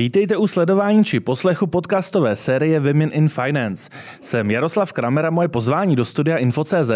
[0.00, 3.90] Vítejte u sledování či poslechu podcastové série Women in Finance.
[4.20, 6.90] Jsem Jaroslav Kramer a moje pozvání do studia Info.cz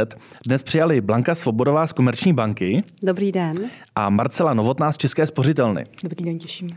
[0.46, 2.82] dnes přijali Blanka Svobodová z Komerční banky.
[3.02, 3.56] Dobrý den.
[3.96, 5.84] A Marcela Novotná z České spořitelny.
[6.02, 6.68] Dobrý den, těším.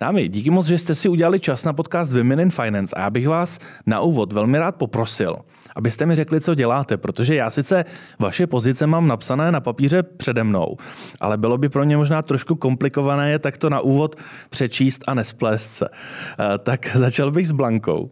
[0.00, 3.10] Dámy, díky moc, že jste si udělali čas na podcast Women in Finance a já
[3.10, 5.36] bych vás na úvod velmi rád poprosil,
[5.76, 7.84] abyste mi řekli, co děláte, protože já sice
[8.18, 10.76] vaše pozice mám napsané na papíře přede mnou,
[11.20, 14.16] ale bylo by pro mě možná trošku komplikované je takto na úvod
[14.50, 15.88] přečíst a nesplést se.
[15.88, 18.10] Eh, tak začal bych s Blankou.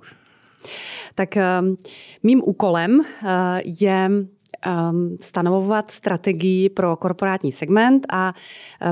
[1.14, 1.62] Tak eh,
[2.22, 4.10] mým úkolem eh, je
[5.20, 8.34] stanovovat strategii pro korporátní segment a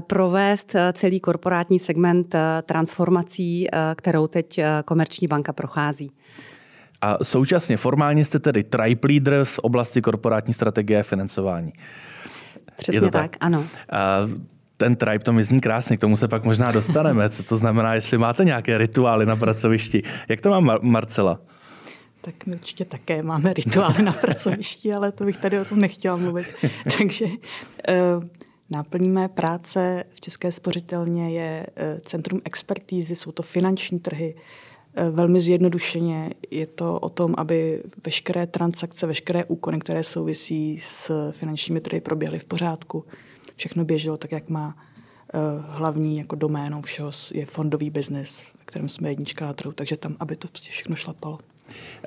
[0.01, 6.11] provést celý korporátní segment transformací, kterou teď Komerční banka prochází.
[7.03, 11.73] A současně formálně jste tedy tribe leader z oblasti korporátní strategie a financování.
[12.77, 13.13] Přesně tak?
[13.13, 13.65] tak, ano.
[13.91, 14.19] A
[14.77, 17.29] ten tribe, to mi zní krásně, k tomu se pak možná dostaneme.
[17.29, 20.03] Co to znamená, jestli máte nějaké rituály na pracovišti.
[20.29, 21.41] Jak to má Marcela?
[22.21, 26.17] Tak my určitě také máme rituály na pracovišti, ale to bych tady o tom nechtěla
[26.17, 26.47] mluvit.
[26.99, 27.27] Takže
[27.89, 27.95] eh,
[28.71, 34.35] náplní mé práce v České spořitelně je eh, Centrum expertízy, jsou to finanční trhy.
[35.11, 41.81] Velmi zjednodušeně je to o tom, aby veškeré transakce, veškeré úkony, které souvisí s finančními
[41.81, 43.05] trhy, proběhly v pořádku.
[43.57, 44.77] Všechno běželo tak, jak má
[45.69, 50.17] hlavní jako doménou všeho je fondový biznis, v kterém jsme jednička na trhu, takže tam,
[50.21, 51.39] aby to prostě všechno šlapalo.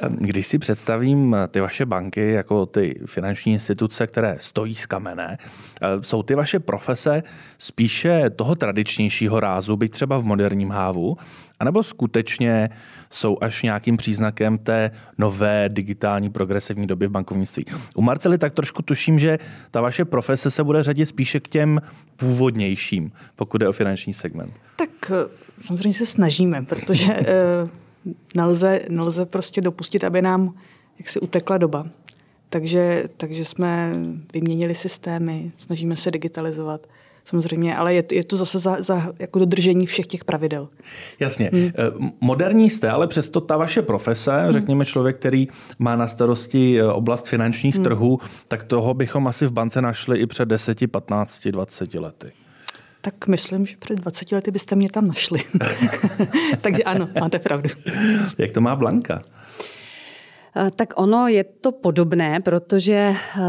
[0.09, 5.37] Když si představím ty vaše banky jako ty finanční instituce, které stojí z kamene,
[6.01, 7.23] jsou ty vaše profese
[7.57, 11.17] spíše toho tradičnějšího rázu, byť třeba v moderním hávu,
[11.59, 12.69] anebo skutečně
[13.09, 17.65] jsou až nějakým příznakem té nové digitální progresivní doby v bankovnictví.
[17.95, 19.37] U Marcely tak trošku tuším, že
[19.71, 21.81] ta vaše profese se bude řadit spíše k těm
[22.15, 24.53] původnějším, pokud je o finanční segment.
[24.75, 25.29] Tak eh,
[25.59, 27.25] samozřejmě se snažíme, protože eh,
[28.35, 30.53] nelze, nelze prostě dopustit, aby nám
[30.99, 31.87] jak si utekla doba.
[32.49, 33.93] Takže, takže jsme
[34.33, 36.87] vyměnili systémy, snažíme se digitalizovat
[37.25, 40.67] samozřejmě, ale je, je to zase za, za jako dodržení všech těch pravidel.
[41.19, 41.49] Jasně.
[41.53, 41.67] Hmm.
[41.67, 44.51] Eh, moderní jste, ale přesto ta vaše profese, hmm.
[44.51, 45.47] řekněme člověk, který
[45.79, 47.83] má na starosti eh, oblast finančních hmm.
[47.83, 52.31] trhů, tak toho bychom asi v bance našli i před 10, 15, 20 lety
[53.05, 55.39] tak myslím, že před 20 lety byste mě tam našli.
[56.61, 57.69] Takže ano, máte pravdu.
[58.37, 59.21] Jak to má Blanka?
[60.57, 63.41] Eh, tak ono je to podobné, protože eh,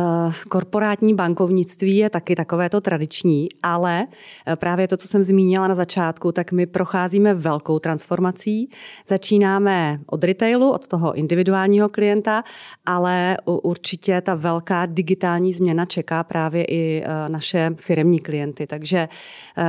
[0.48, 4.06] korporátní bankovnictví je taky takovéto tradiční, ale
[4.46, 8.70] eh, právě to, co jsem zmínila na začátku, tak my procházíme velkou transformací.
[9.08, 12.44] Začínáme od retailu, od toho individuálního klienta,
[12.86, 18.66] ale určitě ta velká digitální změna čeká právě i naše firmní klienty.
[18.66, 19.08] Takže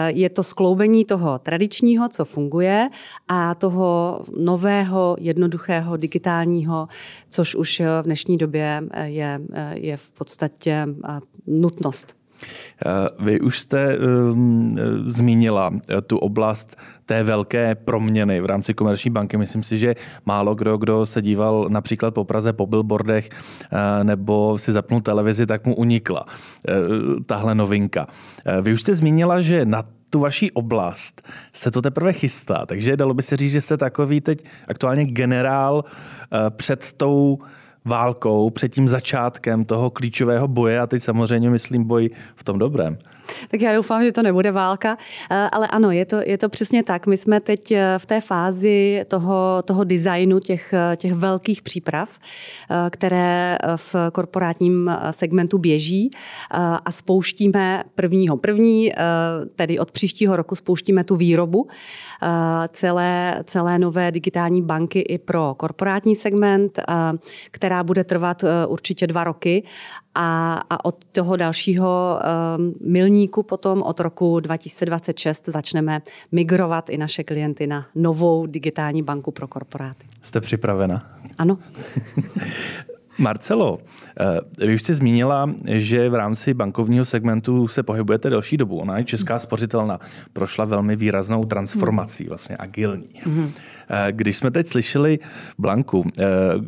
[0.07, 2.89] je to skloubení toho tradičního, co funguje,
[3.27, 6.87] a toho nového, jednoduchého, digitálního,
[7.29, 12.17] což už v dnešní době eh, je, eh, je v podstatě eh, nutnost.
[13.19, 15.73] Vy už jste um, zmínila
[16.07, 19.37] tu oblast té velké proměny v rámci komerční banky.
[19.37, 19.95] Myslím si, že
[20.25, 23.29] málo kdo, kdo se díval například po Praze po billboardech
[24.03, 26.25] nebo si zapnul televizi, tak mu unikla
[27.25, 28.07] tahle novinka.
[28.61, 31.21] Vy už jste zmínila, že na tu vaší oblast
[31.53, 35.83] se to teprve chystá, takže dalo by se říct, že jste takový teď aktuálně generál
[35.85, 37.39] eh, před tou
[37.85, 42.97] válkou, před tím začátkem toho klíčového boje a teď samozřejmě myslím boj v tom dobrém.
[43.47, 44.97] Tak já doufám, že to nebude válka,
[45.31, 47.07] eh, ale ano, je to, je to přesně tak.
[47.07, 52.19] My jsme teď eh, v té fázi toho, toho designu těch, eh, těch velkých příprav,
[52.89, 56.11] které v korporátním segmentu běží
[56.85, 58.91] a spouštíme prvního první,
[59.55, 61.67] tedy od příštího roku spouštíme tu výrobu
[62.69, 66.79] celé, celé nové digitální banky i pro korporátní segment,
[67.51, 69.63] která bude trvat určitě dva roky
[70.17, 72.19] a, a od toho dalšího
[72.57, 79.31] um, milníku potom od roku 2026 začneme migrovat i naše klienty na novou digitální banku
[79.31, 80.05] pro korporáty.
[80.21, 81.11] Jste připravena?
[81.37, 81.57] Ano.
[83.17, 83.79] Marcelo,
[84.59, 88.77] eh, vy už jste zmínila, že v rámci bankovního segmentu se pohybujete delší dobu.
[88.77, 89.99] Ona je česká spořitelna.
[90.33, 92.29] Prošla velmi výraznou transformací, hmm.
[92.29, 93.09] vlastně agilní.
[93.23, 93.51] Hmm.
[94.11, 95.19] Když jsme teď slyšeli
[95.57, 96.23] Blanku eh,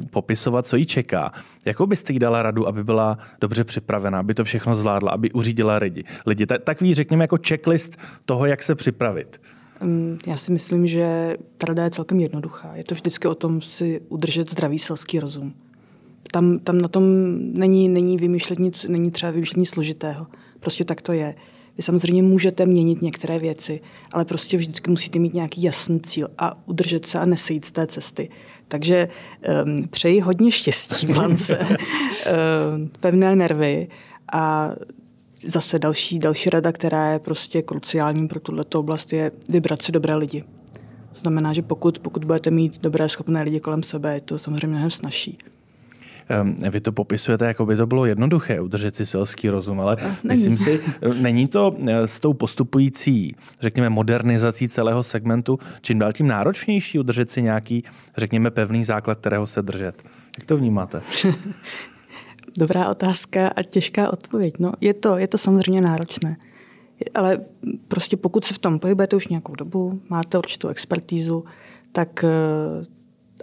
[0.09, 1.31] popisovat, co jí čeká,
[1.65, 5.77] jakou byste jí dala radu, aby byla dobře připravena, aby to všechno zvládla, aby uřídila
[5.77, 6.03] lidi?
[6.25, 9.41] lidi takový, řekněme, jako checklist toho, jak se připravit.
[9.81, 12.75] Mm, já si myslím, že ta rada je celkem jednoduchá.
[12.75, 15.53] Je to vždycky o tom si udržet zdravý selský rozum
[16.31, 17.03] tam, tam na tom
[17.39, 20.27] není, není vymýšlet nic, není třeba vymýšlet nic složitého.
[20.59, 21.35] Prostě tak to je.
[21.79, 23.81] Vy samozřejmě můžete měnit některé věci,
[24.13, 27.87] ale prostě vždycky musíte mít nějaký jasný cíl a udržet se a nesejít z té
[27.87, 28.29] cesty.
[28.67, 29.07] Takže
[29.65, 33.87] um, přeji hodně štěstí, Blance, um, pevné nervy
[34.33, 34.71] a
[35.45, 40.15] zase další, další rada, která je prostě kruciální pro tuto oblast, je vybrat si dobré
[40.15, 40.43] lidi.
[41.15, 44.91] Znamená, že pokud, pokud budete mít dobré, schopné lidi kolem sebe, je to samozřejmě mnohem
[44.91, 45.37] snažší.
[46.29, 50.17] Ehm, vy to popisujete, jako by to bylo jednoduché udržet si selský rozum, ale není.
[50.23, 50.79] myslím si,
[51.13, 57.31] není to eh, s tou postupující, řekněme, modernizací celého segmentu čím dál tím náročnější udržet
[57.31, 57.83] si nějaký,
[58.17, 60.03] řekněme, pevný základ, kterého se držet.
[60.37, 61.01] Jak to vnímáte?
[62.57, 64.53] Dobrá otázka a těžká odpověď.
[64.59, 66.37] No, je to, je to samozřejmě náročné.
[67.15, 67.39] Ale
[67.87, 71.43] prostě pokud se v tom pohybujete už nějakou dobu, máte určitou expertízu,
[71.91, 72.29] tak eh,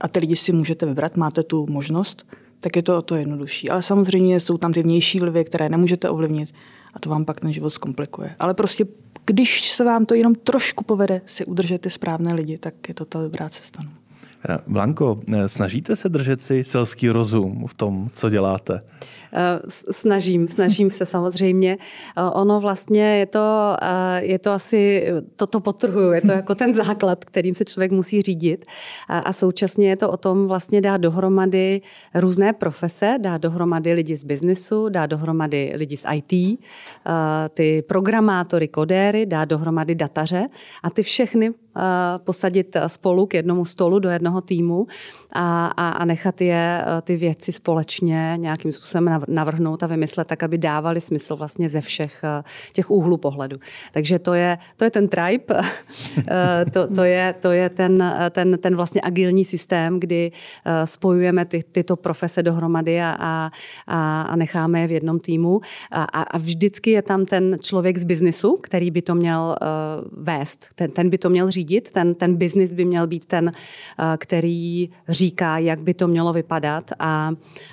[0.00, 2.26] a ty lidi si můžete vybrat, máte tu možnost,
[2.66, 3.70] tak je to o to jednodušší.
[3.70, 6.54] Ale samozřejmě jsou tam ty vnější vlivy, které nemůžete ovlivnit
[6.94, 8.36] a to vám pak ten život zkomplikuje.
[8.38, 8.84] Ale prostě
[9.26, 13.04] když se vám to jenom trošku povede si udržet ty správné lidi, tak je to
[13.04, 13.82] ta dobrá cesta.
[13.84, 13.90] No.
[14.48, 18.80] Eh, Blanko, eh, snažíte se držet si selský rozum v tom, co děláte?
[19.68, 21.78] Snažím, snažím se samozřejmě.
[22.32, 23.76] Ono vlastně je to,
[24.18, 25.06] je to asi,
[25.36, 28.64] toto potrhuju, je to jako ten základ, kterým se člověk musí řídit
[29.08, 31.80] a současně je to o tom vlastně dát dohromady
[32.14, 36.60] různé profese, dát dohromady lidi z biznesu, dát dohromady lidi z IT,
[37.54, 40.48] ty programátory, kodéry, dát dohromady dataře
[40.82, 41.52] a ty všechny
[42.18, 44.86] posadit spolu k jednomu stolu do jednoho týmu
[45.32, 50.58] a, a, a nechat je ty věci společně nějakým způsobem navrhnout a vymyslet tak, aby
[50.58, 52.22] dávali smysl vlastně ze všech
[52.72, 53.58] těch úhlů pohledu.
[53.92, 55.44] Takže to je, to je ten tribe,
[56.72, 60.32] to, to, je, to je ten, ten, ten vlastně agilní systém, kdy
[60.84, 63.16] spojujeme ty, tyto profese dohromady a,
[63.86, 65.60] a, a necháme je v jednom týmu.
[65.90, 69.56] A, a vždycky je tam ten člověk z biznisu, který by to měl
[70.12, 71.90] vést, ten, ten by to měl řídit řídit.
[71.90, 76.90] Ten, ten biznis by měl být ten, eh, který říká, jak by to mělo vypadat
[76.98, 77.32] a,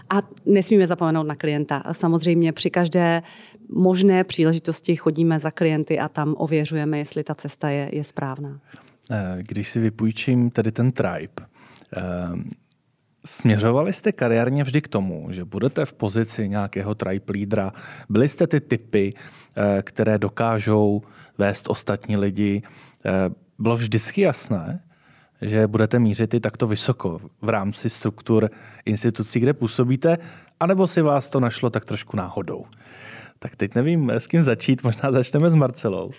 [0.09, 1.83] a nesmíme zapomenout na klienta.
[1.91, 3.23] Samozřejmě při každé
[3.69, 8.59] možné příležitosti chodíme za klienty a tam ověřujeme, jestli ta cesta je, je správná.
[9.11, 11.45] Eh, když si vypůjčím tedy ten tribe,
[11.97, 12.01] eh,
[13.25, 17.71] Směřovali jste kariérně vždy k tomu, že budete v pozici nějakého tribe lídra.
[18.09, 19.13] Byli jste ty typy,
[19.81, 21.01] které dokážou
[21.37, 22.61] vést ostatní lidi
[23.59, 24.83] bylo vždycky jasné,
[25.41, 28.49] že budete mířit i takto vysoko v rámci struktur
[28.85, 30.17] institucí, kde působíte,
[30.59, 32.65] anebo si vás to našlo tak trošku náhodou.
[33.39, 36.11] Tak teď nevím, s kým začít, možná začneme s Marcelou.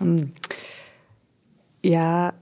[0.00, 0.32] Hmm.
[1.82, 2.32] Já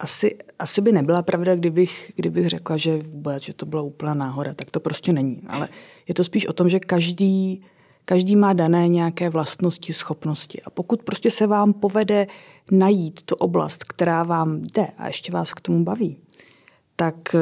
[0.00, 4.54] asi, asi by nebyla pravda, kdybych, kdybych řekla, že vůbec, že to byla úplná náhoda,
[4.54, 5.42] tak to prostě není.
[5.48, 5.68] Ale
[6.08, 7.64] je to spíš o tom, že každý
[8.04, 10.62] Každý má dané nějaké vlastnosti, schopnosti.
[10.62, 12.26] A pokud prostě se vám povede
[12.72, 16.16] najít tu oblast, která vám jde a ještě vás k tomu baví,
[16.96, 17.40] tak, eh,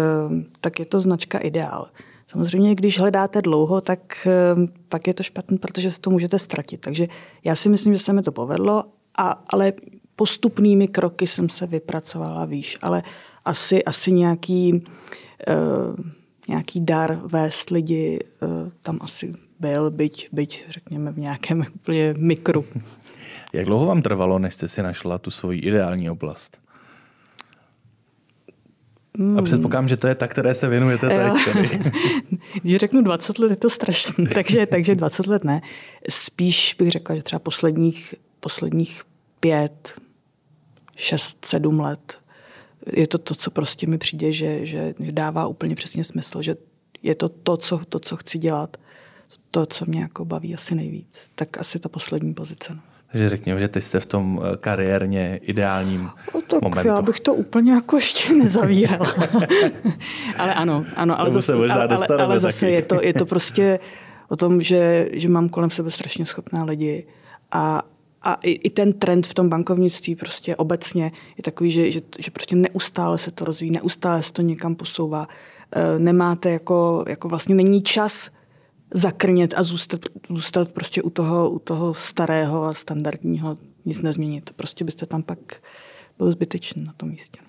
[0.61, 1.89] tak je to značka ideál.
[2.27, 6.81] Samozřejmě, když hledáte dlouho, tak eh, pak je to špatné, protože se to můžete ztratit.
[6.81, 7.09] Takže
[7.45, 8.85] já si myslím, že se mi to povedlo,
[9.19, 9.73] a, ale
[10.17, 12.79] postupnými kroky jsem se vypracovala výš.
[12.83, 13.03] Ale
[13.45, 16.05] asi, asi nějaký, uh,
[16.49, 18.49] nějaký dar vést lidi uh,
[18.83, 22.65] tam asi byl, byť, byť řekněme v nějakém úplně mikru.
[23.53, 26.59] Jak dlouho vám trvalo, než jste si našla tu svoji ideální oblast?
[29.39, 31.33] A předpokládám, že to je ta, které se věnujete teď.
[32.63, 35.63] Když řeknu 20 let, je to strašné, takže, takže 20 let ne.
[36.11, 39.03] Spíš bych řekla, že třeba posledních, posledních
[39.41, 39.95] pět,
[40.97, 42.19] šest, sedm let
[42.93, 46.57] je to to, co prostě mi přijde, že, že dává úplně přesně smysl, že
[47.03, 48.77] je to to, co, to, co chci dělat
[49.51, 51.31] to, co mě jako baví asi nejvíc.
[51.35, 52.75] Tak asi ta poslední pozice.
[52.75, 52.81] No.
[53.13, 56.89] Takže řekněme, že ty jste v tom eh, kariérně ideálním no, tak momentu.
[56.89, 59.15] já bych to úplně jako ještě nezavírala.
[60.39, 63.79] ale ano, ano ale zase, ale, ale, ale zase je to, je to prostě
[64.29, 67.07] o tom, že, že mám kolem sebe strašně schopná lidi
[67.53, 67.83] a,
[68.23, 72.31] a i, i ten trend v tom bankovnictví prostě obecně je takový, že, že, že
[72.31, 75.29] prostě neustále se to rozvíjí, neustále se to někam posouvá.
[75.73, 78.31] E, nemáte jako, jako vlastně není čas
[78.95, 84.51] zakrnět a zůstat, zůstat prostě u toho, u toho starého a standardního, nic nezměnit.
[84.57, 85.39] Prostě byste tam pak
[86.19, 87.41] byl zbytečný na tom místě.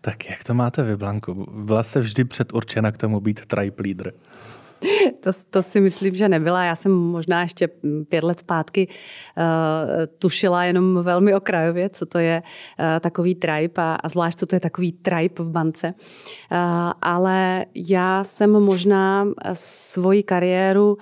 [0.00, 1.34] Tak jak to máte vy, Blanko?
[1.64, 4.12] Byla jste vždy předurčena k tomu být tribe leader?
[5.20, 6.64] to, to si myslím, že nebyla.
[6.64, 7.68] Já jsem možná ještě
[8.08, 9.44] pět let zpátky uh,
[10.18, 14.56] tušila jenom velmi okrajově, co to je uh, takový tribe a, a zvlášť, co to
[14.56, 15.94] je takový tribe v bance.
[16.52, 16.58] Uh,
[17.02, 20.98] ale já jsem možná svoji kariéru uh,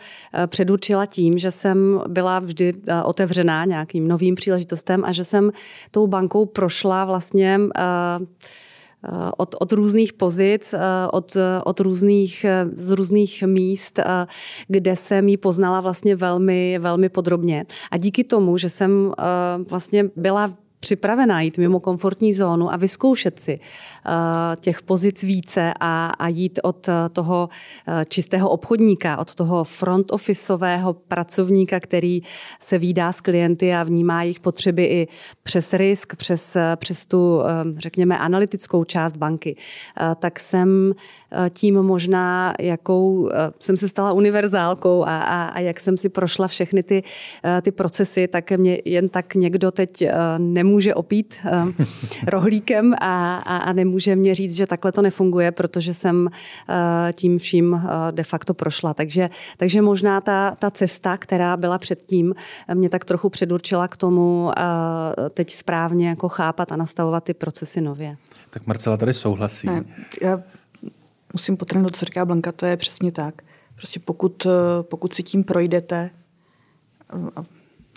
[0.47, 5.53] předurčila tím, že jsem byla vždy uh, otevřená nějakým novým příležitostem a že jsem
[5.91, 8.27] tou bankou prošla vlastně uh,
[9.37, 10.79] od, od různých pozic, eh,
[11.13, 14.01] od, od různých, eh, z různých míst,
[14.69, 17.67] kde jsem ji poznala vlastně velmi, velmi podrobně.
[17.91, 19.13] A díky tomu, že jsem
[19.69, 24.13] vlastně byla připravená jít mimo komfortní zónu a vyzkoušet si uh,
[24.61, 30.13] těch pozic více a, a jít od uh, toho uh, čistého obchodníka, od toho front
[30.13, 32.23] officeového pracovníka, který
[32.61, 35.09] se výdá s klienty a vnímá jejich potřeby i
[35.43, 37.41] přes risk, přes, přes tu,
[37.77, 39.57] řekněme, analytickou část banky,
[40.19, 40.95] tak jsem
[41.51, 46.83] tím možná, jakou jsem se stala univerzálkou a, a, a jak jsem si prošla všechny
[46.83, 47.03] ty,
[47.63, 50.05] ty procesy, tak mě jen tak někdo teď
[50.39, 51.73] nemůže nemůže opít uh,
[52.27, 57.39] rohlíkem a, a, a nemůže mě říct, že takhle to nefunguje, protože jsem uh, tím
[57.39, 58.95] vším uh, de facto prošla.
[58.95, 62.35] Takže, takže možná ta, ta cesta, která byla předtím,
[62.75, 67.81] mě tak trochu předurčila k tomu uh, teď správně jako chápat a nastavovat ty procesy
[67.81, 68.17] nově.
[68.51, 69.67] Tak Marcela tady souhlasí.
[69.67, 69.85] Ne,
[70.23, 70.43] já
[71.33, 73.43] musím potrhnout, co říká Blanka, to je přesně tak.
[73.77, 74.47] Prostě pokud,
[74.83, 76.11] pokud si tím projdete,
[77.37, 77.43] a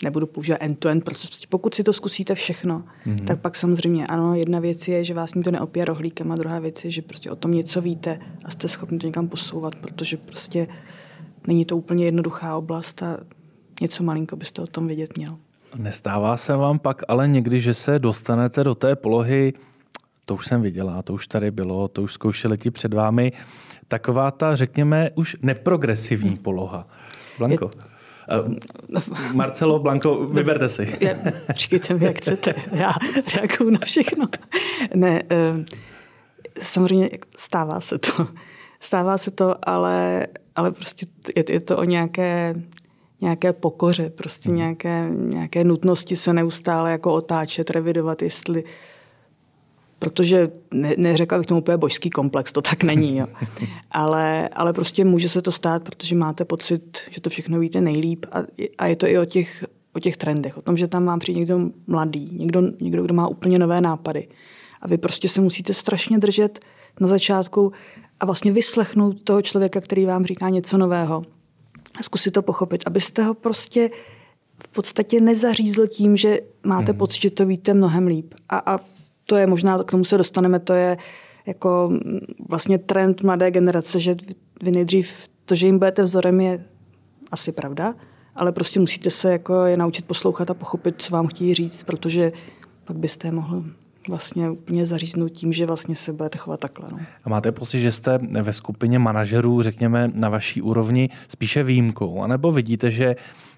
[0.04, 1.30] nebudu používat end-to-end proces.
[1.30, 3.26] Prostě pokud si to zkusíte všechno, mm-hmm.
[3.26, 6.86] tak pak samozřejmě ano, jedna věc je, že vás to neopije rohlíkem a druhá věc
[6.86, 10.68] je, že prostě o tom něco víte a jste schopni to někam posouvat, protože prostě
[11.48, 13.18] není to úplně jednoduchá oblast a
[13.82, 15.38] něco malinko byste o tom vědět měl.
[15.76, 19.54] Nestává se vám pak ale někdy, že se dostanete do té polohy,
[20.26, 23.32] to už jsem viděla, to už tady bylo, to už zkoušeli ti před vámi,
[23.88, 26.88] taková ta, řekněme, už neprogresivní poloha.
[27.38, 27.70] Blanko.
[27.76, 27.95] Je,
[29.34, 30.98] Marcelo, Blanko, vyberte si.
[31.56, 32.56] Říkejte mi, jak chcete.
[32.72, 32.92] Já
[33.36, 34.28] reaguju na všechno.
[34.96, 35.64] Ne, uh,
[36.62, 38.28] samozřejmě stává se to.
[38.80, 41.06] Stává se to, ale, ale prostě
[41.36, 42.56] je, je to o nějaké,
[43.22, 44.58] nějaké pokoře, prostě hmm.
[44.58, 48.64] nějaké, nějaké nutnosti se neustále jako otáčet, revidovat, jestli
[50.06, 53.18] protože ne, neřekla bych tomu úplně božský komplex, to tak není.
[53.18, 53.28] Jo.
[53.92, 58.26] Ale, ale prostě může se to stát, protože máte pocit, že to všechno víte nejlíp
[58.32, 58.40] a,
[58.78, 61.40] a je to i o těch, o těch trendech, o tom, že tam vám přijde
[61.40, 64.28] někdo mladý, někdo, někdo, kdo má úplně nové nápady.
[64.82, 66.60] A vy prostě se musíte strašně držet
[67.00, 67.72] na začátku
[68.20, 71.24] a vlastně vyslechnout toho člověka, který vám říká něco nového
[72.00, 73.90] a zkusit to pochopit, abyste ho prostě
[74.64, 76.98] v podstatě nezařízl tím, že máte mm.
[76.98, 78.34] pocit, že to víte mnohem líp.
[78.50, 78.80] A, a
[79.26, 80.98] to je možná, k tomu se dostaneme, to je
[81.46, 84.16] jako mm, vlastně trend mladé generace, že
[84.64, 86.66] vy nejdřív to, že jim budete vzorem, je
[87.32, 87.96] asi pravda,
[88.36, 92.32] ale prostě musíte se jako je naučit poslouchat a pochopit, co vám chtějí říct, protože
[92.86, 93.34] pak byste je
[94.08, 96.90] vlastně úplně zaříznout tím, že vlastně se budete chovat takhle.
[96.92, 97.00] No.
[97.24, 102.52] A máte pocit, že jste ve skupině manažerů, řekněme, na vaší úrovni spíše výjimkou, anebo
[102.52, 103.16] vidíte, že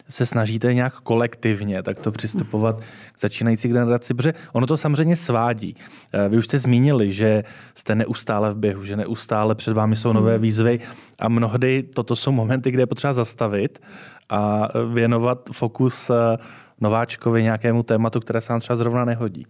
[0.09, 2.81] se snažíte nějak kolektivně takto přistupovat
[3.13, 5.75] k začínající generaci, protože ono to samozřejmě svádí.
[6.13, 7.43] Eh, vy už jste zmínili, že
[7.75, 10.41] jste neustále v běhu, že neustále před vámi jsou nové hmm.
[10.41, 10.79] výzvy
[11.19, 13.81] a mnohdy toto jsou momenty, kde je potřeba zastavit
[14.29, 16.37] a věnovat fokus eh,
[16.81, 19.45] nováčkovi nějakému tématu, které se vám třeba zrovna nehodí.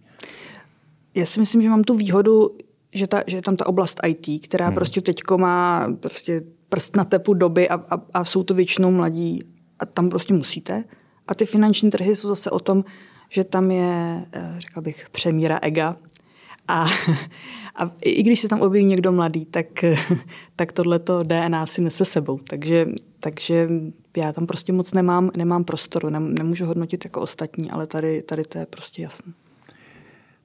[1.14, 2.50] Já si myslím, že mám tu výhodu,
[2.92, 4.74] že, ta, že je tam ta oblast IT, která hmm.
[4.74, 9.44] prostě teďko má prostě prst na tepu doby a, a, a jsou to většinou mladí
[9.78, 10.84] a tam prostě musíte.
[11.28, 12.84] A ty finanční trhy jsou zase o tom,
[13.28, 15.96] že tam je, eh, řekla bych, přemíra ega.
[16.68, 16.86] A,
[17.76, 19.84] a i když se tam objeví někdo mladý, tak,
[20.56, 22.38] tak tohleto DNA si nese sebou.
[22.38, 22.86] Takže,
[23.20, 23.68] takže
[24.16, 28.58] já tam prostě moc nemám, nemám prostoru, nemůžu hodnotit jako ostatní, ale tady, tady to
[28.58, 29.32] je prostě jasné.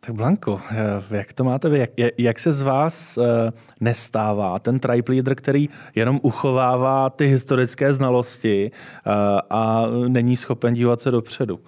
[0.06, 1.80] Tak Blanko, eh, jak to máte vy?
[1.80, 7.94] Jak, jak se z vás eh, nestává ten tribe leader, který jenom uchovává ty historické
[7.94, 9.12] znalosti eh,
[9.50, 11.60] a není schopen dívat se dopředu?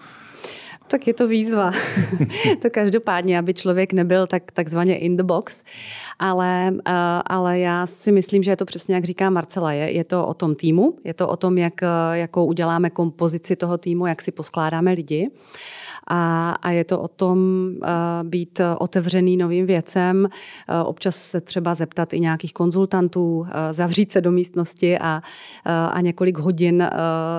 [0.87, 1.71] Tak je to výzva.
[2.61, 5.63] to každopádně, aby člověk nebyl tak takzvaně in the box.
[6.19, 6.73] Ale,
[7.27, 10.33] ale já si myslím, že je to přesně, jak říká Marcela, je, je to o
[10.33, 14.91] tom týmu, je to o tom, jak, jakou uděláme kompozici toho týmu, jak si poskládáme
[14.91, 15.31] lidi.
[16.09, 17.39] A, a je to o tom
[17.75, 17.87] uh,
[18.23, 24.21] být otevřený novým věcem, uh, občas se třeba zeptat i nějakých konzultantů, uh, zavřít se
[24.21, 25.21] do místnosti a,
[25.65, 26.89] a několik hodin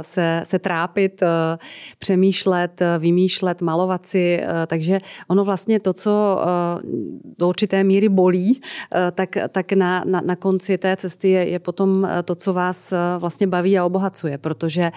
[0.01, 1.23] se, se trápit,
[1.99, 6.41] přemýšlet, vymýšlet vymýšlet, malovat si, takže ono vlastně to, co
[7.39, 8.61] do určité míry bolí,
[9.13, 13.47] tak, tak na, na, na konci té cesty je, je potom to, co vás vlastně
[13.47, 14.93] baví a obohacuje, protože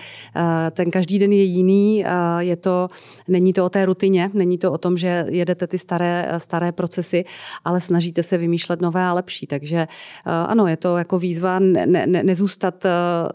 [0.71, 2.05] ten každý den je jiný,
[2.39, 2.89] je to,
[3.27, 7.25] není to o té rutině, není to o tom, že jedete ty staré, staré procesy,
[7.65, 9.47] ale snažíte se vymýšlet nové a lepší.
[9.47, 9.87] Takže
[10.25, 12.85] ano, je to jako výzva ne, ne, nezůstat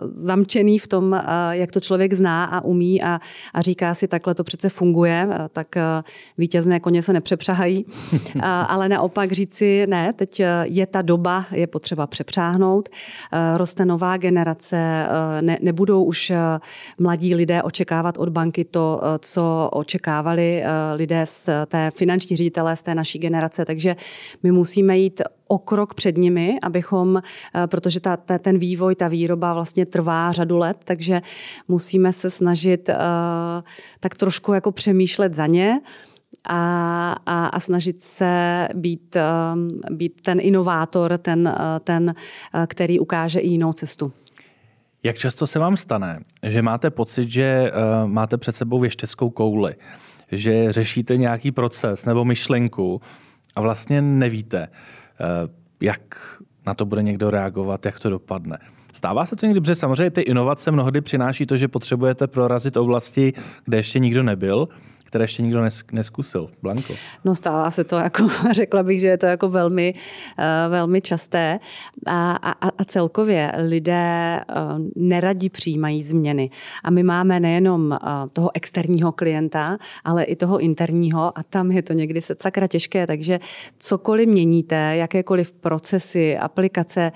[0.04, 3.20] zamčený v tom, jak to člověk zná a umí a,
[3.54, 5.76] a říká si, takhle to přece funguje, tak
[6.38, 7.86] vítězné koně se nepřepřahají,
[8.42, 12.88] ale naopak říci, ne, teď je ta doba, je potřeba přepřáhnout,
[13.56, 15.06] roste nová generace,
[15.40, 16.32] ne, nebudou už
[16.98, 19.70] mladí lidé očekávat od banky to, co
[20.14, 20.62] očekávali
[20.94, 23.96] lidé z té finanční ředitelé z té naší generace, takže
[24.42, 29.08] my musíme jít o krok před nimi, abychom, eh, protože ta, ta, ten vývoj, ta
[29.08, 31.22] výroba vlastně trvá řadu let, takže
[31.68, 32.94] musíme se snažit uh,
[34.00, 35.80] tak trošku jako přemýšlet za ně
[36.48, 39.16] a, a, a snažit se být,
[39.90, 41.54] být ten inovátor, ten,
[41.84, 42.14] ten,
[42.66, 44.12] který ukáže i jinou cestu.
[45.02, 47.72] Jak často se vám stane, že máte pocit, že
[48.06, 49.74] máte před sebou věšteckou kouli,
[50.32, 53.00] že řešíte nějaký proces nebo myšlenku
[53.56, 54.68] a vlastně nevíte,
[55.20, 55.48] Eh,
[55.80, 56.00] jak
[56.66, 58.58] na to bude někdo reagovat, jak to dopadne.
[58.92, 63.32] Stává se to někdy, protože samozřejmě ty inovace mnohdy přináší to, že potřebujete prorazit oblasti,
[63.64, 64.68] kde ještě nikdo nebyl,
[65.14, 66.50] které ještě nikdo neskusil.
[66.62, 66.94] Blanko.
[67.24, 69.94] No stává se to, jako řekla bych, že je to jako velmi,
[70.38, 71.60] uh, velmi časté
[72.06, 76.50] a, a, a celkově lidé uh, neradí přijímají změny.
[76.84, 77.98] A my máme nejenom uh,
[78.32, 83.06] toho externího klienta, ale i toho interního a tam je to někdy se sakra těžké,
[83.06, 83.40] takže
[83.78, 87.12] cokoliv měníte, jakékoliv procesy, aplikace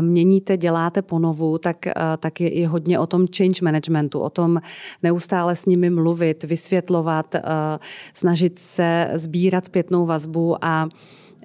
[0.00, 1.86] měníte, děláte ponovu, tak,
[2.18, 4.60] tak je i hodně o tom change managementu, o tom
[5.02, 7.78] neustále s nimi mluvit, vysvětlovat, Eh,
[8.14, 10.88] snažit se sbírat zpětnou vazbu a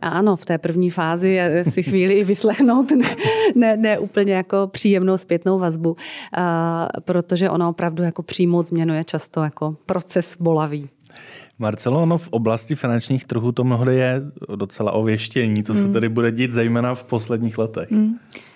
[0.02, 3.16] a ano, v té první fázi si chvíli i vyslechnout ne,
[3.56, 5.96] ne, ne úplně jako příjemnou zpětnou vazbu,
[6.34, 10.90] a, eh, protože ono opravdu jako přijmout změnu je často jako proces bolavý.
[11.60, 14.22] Marcelo, no v oblasti finančních trhů to mnohdy je
[14.56, 15.94] docela ověštění, co se hmm.
[15.94, 17.92] tady bude dít zejména v posledních letech.
[17.92, 18.16] Hmm.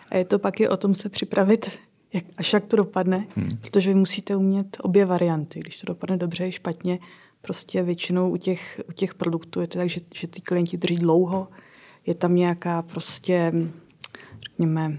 [0.10, 1.80] A je to pak i o tom se připravit,
[2.14, 3.50] jak, až jak to dopadne, hmm.
[3.62, 5.60] protože vy musíte umět obě varianty.
[5.60, 7.00] Když to dopadne dobře i špatně,
[7.42, 10.98] prostě většinou u těch, u těch produktů je to tak, že, že ty klienti drží
[10.98, 11.48] dlouho,
[12.06, 13.54] je tam nějaká prostě,
[14.44, 14.98] řekněme,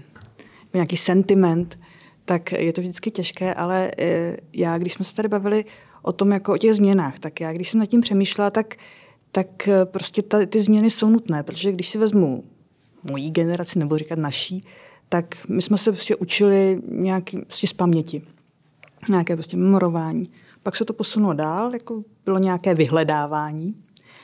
[0.73, 1.79] nějaký sentiment,
[2.25, 5.65] tak je to vždycky těžké, ale e, já, když jsme se tady bavili
[6.01, 8.75] o tom, jako o těch změnách, tak já, když jsem nad tím přemýšlela, tak,
[9.31, 12.43] tak e, prostě ta, ty změny jsou nutné, protože když si vezmu
[13.03, 14.63] mojí generaci, nebo říkat naší,
[15.13, 18.21] tak my jsme se prostě učili nějaký, prostě z paměti,
[19.09, 20.29] nějaké prostě memorování.
[20.63, 23.75] Pak se to posunulo dál, jako bylo nějaké vyhledávání.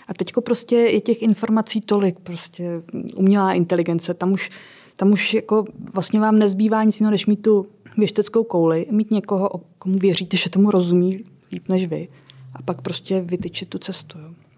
[0.07, 2.83] A teď prostě je těch informací tolik, prostě
[3.15, 4.49] umělá inteligence, tam už,
[4.95, 9.49] tam už jako vlastně vám nezbývá nic jiného, než mít tu věšteckou kouli, mít někoho,
[9.77, 11.11] komu věříte, že tomu rozumí
[11.51, 12.07] líp než vy
[12.53, 14.19] a pak prostě vytyčit tu cestu.
[14.19, 14.48] Jo.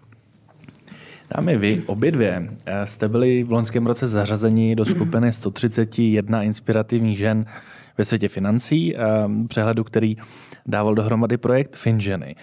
[1.36, 7.18] Dámy, vy obě dvě eh, jste byli v loňském roce zařazeni do skupiny 131 inspirativních
[7.18, 7.44] žen
[7.98, 9.00] ve světě financí, eh,
[9.48, 10.16] přehledu, který
[10.66, 12.36] dával dohromady projekt FinGeny.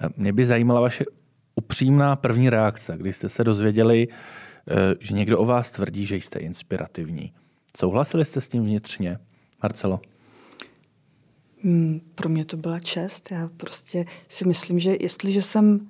[0.00, 1.04] Eh, mě by zajímala vaše
[1.54, 4.08] upřímná první reakce, když jste se dozvěděli,
[5.00, 7.32] že někdo o vás tvrdí, že jste inspirativní.
[7.76, 9.18] Souhlasili jste s tím vnitřně?
[9.62, 10.00] Marcelo?
[11.64, 13.30] Hmm, pro mě to byla čest.
[13.30, 15.89] Já prostě si myslím, že jestliže jsem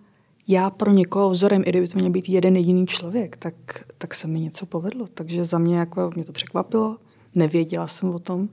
[0.51, 3.55] já pro někoho vzorem, i kdyby to měl být jeden jediný člověk, tak,
[3.99, 5.07] tak se mi něco povedlo.
[5.15, 6.97] Takže za mě jako mě to překvapilo,
[7.35, 8.49] nevěděla jsem o tom,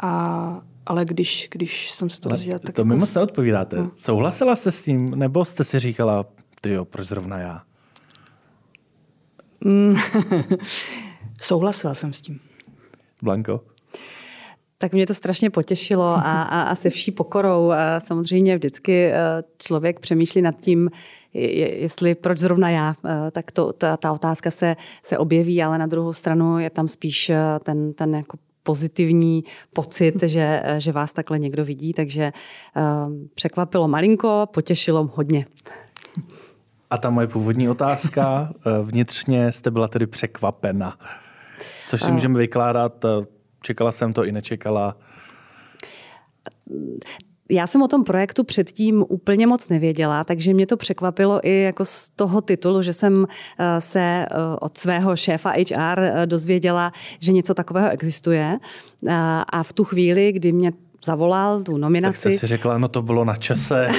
[0.00, 2.74] a, ale když, když jsem se to dozvěděla, tak...
[2.74, 2.88] To jako...
[2.88, 3.76] mi moc neodpovídáte.
[3.76, 3.90] No.
[3.94, 6.24] Souhlasila jste s tím, nebo jste si říkala,
[6.60, 7.62] ty jo, proč zrovna já?
[9.64, 9.96] Mm,
[11.40, 12.40] souhlasila jsem s tím.
[13.22, 13.60] Blanko?
[14.78, 17.70] Tak mě to strašně potěšilo a, a, a se vší pokorou.
[17.70, 19.16] A samozřejmě vždycky eh,
[19.58, 20.90] člověk přemýšlí nad tím,
[21.34, 25.86] jestli proč zrovna já, eh, tak to, ta, ta otázka se, se objeví, ale na
[25.86, 31.38] druhou stranu je tam spíš eh, ten, ten jako pozitivní pocit, že, že vás takhle
[31.38, 32.32] někdo vidí, takže
[33.34, 35.46] překvapilo malinko, potěšilo hodně.
[36.90, 40.98] A ta moje původní otázka, vnitřně jste byla tedy překvapena.
[41.88, 43.04] Což si můžeme vykládat,
[43.62, 44.96] čekala jsem to i nečekala
[47.50, 51.84] já jsem o tom projektu předtím úplně moc nevěděla, takže mě to překvapilo i jako
[51.84, 53.26] z toho titulu, že jsem
[53.58, 54.26] eh, se eh,
[54.60, 58.58] od svého šéfa HR eh, dozvěděla, že něco takového existuje.
[59.52, 60.72] A v tu chvíli, kdy mě
[61.04, 62.22] zavolal, tu nominaci.
[62.22, 63.90] Tak jste si řekla, no to bylo na čase,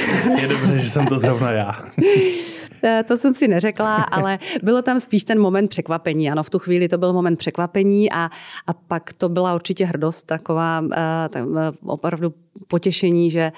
[0.41, 1.79] je dobře, že jsem to zrovna já.
[2.86, 6.30] Eh, to jsem si neřekla, ale bylo tam spíš ten moment překvapení.
[6.30, 8.30] Ano, v tu chvíli to byl moment překvapení a,
[8.67, 11.48] a pak to byla určitě hrdost, taková uh,
[11.86, 12.34] opravdu
[12.67, 13.52] potěšení, že,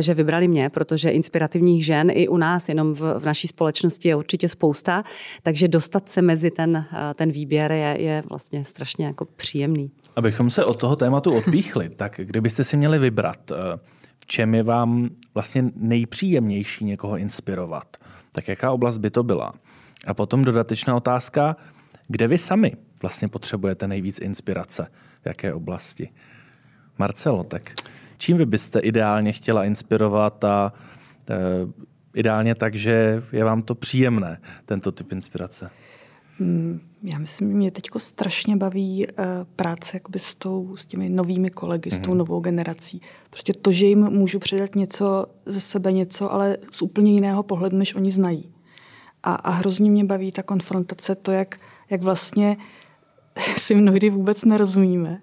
[0.00, 4.16] že vybrali mě, protože inspirativních žen i u nás, jenom v, v naší společnosti je
[4.16, 5.04] určitě spousta,
[5.42, 9.90] takže dostat se mezi ten, ten výběr je, je vlastně strašně jako příjemný.
[10.16, 13.52] Abychom se od toho tématu odpíchli, tak kdybyste si měli vybrat,
[14.18, 17.96] v čem je vám vlastně nejpříjemnější někoho inspirovat?
[18.34, 19.52] Tak jaká oblast by to byla?
[20.06, 21.56] A potom dodatečná otázka,
[22.08, 24.86] kde vy sami vlastně potřebujete nejvíc inspirace?
[25.22, 26.08] V jaké oblasti?
[26.98, 27.74] Marcelo, tak
[28.18, 30.72] čím vy byste ideálně chtěla inspirovat a
[31.30, 31.34] e,
[32.14, 35.70] ideálně tak, že je vám to příjemné, tento typ inspirace?
[36.38, 39.24] Mm, já myslím, že mě teď strašně baví uh,
[39.56, 41.96] práce jakoby s, tou, s těmi novými kolegy, mm-hmm.
[41.96, 42.18] s tou mhm.
[42.18, 43.00] novou generací.
[43.30, 47.76] Prostě to, že jim můžu předat něco ze sebe, něco, ale z úplně jiného pohledu,
[47.76, 48.54] než oni znají.
[49.22, 51.56] A, a hrozně mě baví ta konfrontace, to, jak,
[51.90, 52.56] jak vlastně
[53.56, 55.20] si mnohdy vůbec nerozumíme.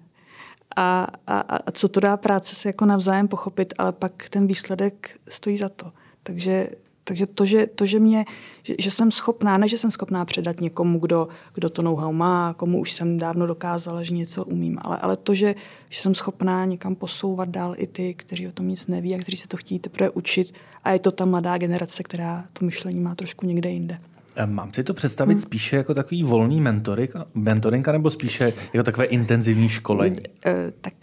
[0.76, 5.20] A, a, a co to dá práce se jako navzájem pochopit, ale pak ten výsledek
[5.28, 5.92] stojí za to.
[6.22, 6.68] Takže
[7.04, 8.24] takže to, že, to, že, mě,
[8.62, 12.54] že, že jsem schopná, ne, že jsem schopná předat někomu, kdo, kdo to know-how má,
[12.54, 15.54] komu už jsem dávno dokázala, že něco umím, ale, ale to, že,
[15.88, 19.36] že jsem schopná někam posouvat dál i ty, kteří o tom nic neví a kteří
[19.36, 20.54] se to chtějí teprve učit.
[20.84, 23.98] A je to ta mladá generace, která to myšlení má trošku někde jinde.
[24.46, 25.42] Mám si to představit hmm.
[25.42, 30.16] spíše jako takový volný mentoring, mentoring nebo spíše jako takové intenzivní školení?
[30.18, 30.94] Uh, tak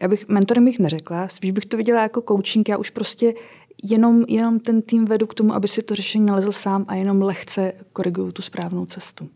[0.00, 2.68] já bych mentoring bych neřekla, spíš bych to viděla jako coaching.
[2.68, 3.34] Já už prostě
[3.82, 7.22] jenom, jenom ten tým vedu k tomu, aby si to řešení nalezl sám a jenom
[7.22, 9.28] lehce koriguju tu správnou cestu.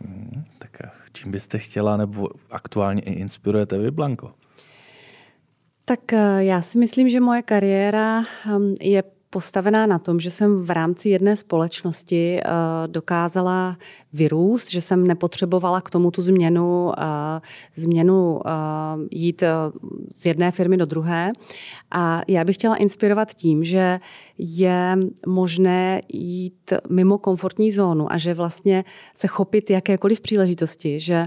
[0.00, 0.78] Hmm, tak
[1.12, 4.32] čím byste chtěla nebo aktuálně i inspirujete vy, Blanko?
[5.84, 10.62] Tak eh, já si myslím, že moje kariéra hm, je postavená na tom, že jsem
[10.62, 12.48] v rámci jedné společnosti eh,
[12.86, 13.76] dokázala
[14.12, 17.40] vyrůst, že jsem nepotřebovala k tomu tu změnu, eh,
[17.74, 18.50] změnu eh,
[19.10, 19.42] jít
[20.14, 21.32] z jedné firmy do druhé.
[21.90, 24.00] A já bych chtěla inspirovat tím, že
[24.38, 31.26] je možné jít mimo komfortní zónu a že vlastně se chopit jakékoliv příležitosti, že,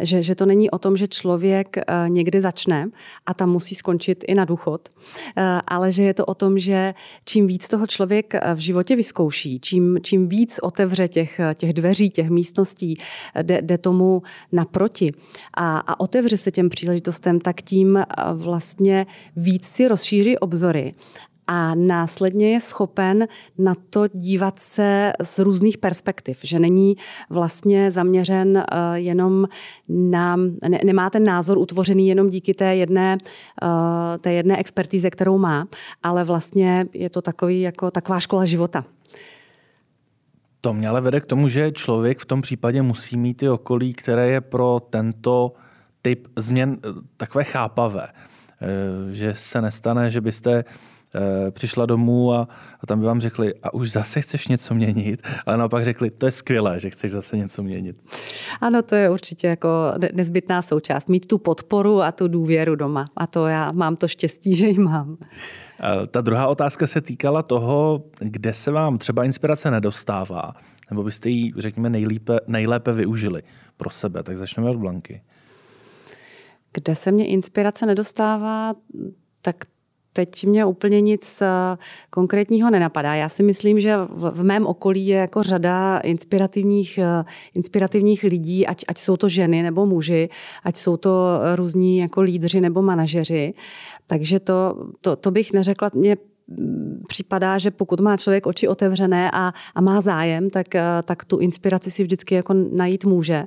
[0.00, 1.76] že, že to není o tom, že člověk
[2.08, 2.86] někdy začne
[3.26, 4.88] a tam musí skončit i na důchod,
[5.68, 8.96] ale že je to o tom, že čím čím víc toho člověk eh, v životě
[8.96, 12.98] vyzkouší, čím, čím víc otevře těch, eh, těch dveří, těch místností,
[13.34, 14.22] eh, jde, jde tomu
[14.52, 15.12] naproti.
[15.54, 20.94] A, a otevře se těm příležitostem, tak tím vlastně víc si rozšíří obzory
[21.52, 26.96] a následně je schopen na to dívat se z různých perspektiv, že není
[27.30, 29.48] vlastně zaměřen eh, jenom
[29.88, 33.18] na, ne, nemá ten názor utvořený jenom díky té jedné,
[33.62, 35.68] eh, té jedné expertíze, kterou má,
[36.02, 38.84] ale vlastně je to takový jako taková škola života.
[40.60, 43.94] To mě ale vede k tomu, že člověk v tom případě musí mít i okolí,
[43.94, 45.52] které je pro tento
[46.02, 48.08] typ změn eh, takové chápavé.
[49.10, 50.64] Že se nestane, že byste
[51.50, 52.48] přišla domů a,
[52.80, 56.26] a tam by vám řekli, a už zase chceš něco měnit, ale naopak řekli, to
[56.26, 57.96] je skvělé, že chceš zase něco měnit.
[58.60, 59.68] Ano, to je určitě jako
[60.12, 61.08] nezbytná součást.
[61.08, 63.10] Mít tu podporu a tu důvěru doma.
[63.16, 65.16] A to já mám to štěstí, že ji mám.
[65.82, 70.52] Eh, ta druhá otázka se týkala toho, kde se vám třeba inspirace nedostává,
[70.90, 73.42] nebo byste ji, řekněme, nejlépe, nejlépe využili
[73.76, 74.22] pro sebe.
[74.22, 75.22] Tak začneme od Blanky.
[76.72, 78.74] Kde se mě inspirace nedostává,
[79.42, 79.56] tak
[80.12, 81.46] teď mě úplně nic eh,
[82.10, 83.14] konkrétního nenapadá.
[83.14, 83.96] Já si myslím, že
[84.32, 89.62] v mém okolí je jako řada inspirativních, eh, inspirativních lidí, ať, ať jsou to ženy
[89.62, 90.28] nebo muži,
[90.64, 93.54] ať jsou to různí jako lídři nebo manažeři.
[94.06, 95.90] Takže to, to, to bych neřekla.
[95.94, 96.16] Mně
[97.06, 101.38] připadá, že pokud má člověk oči otevřené a, a má zájem, tak, eh, tak tu
[101.38, 103.46] inspiraci si vždycky jako najít může.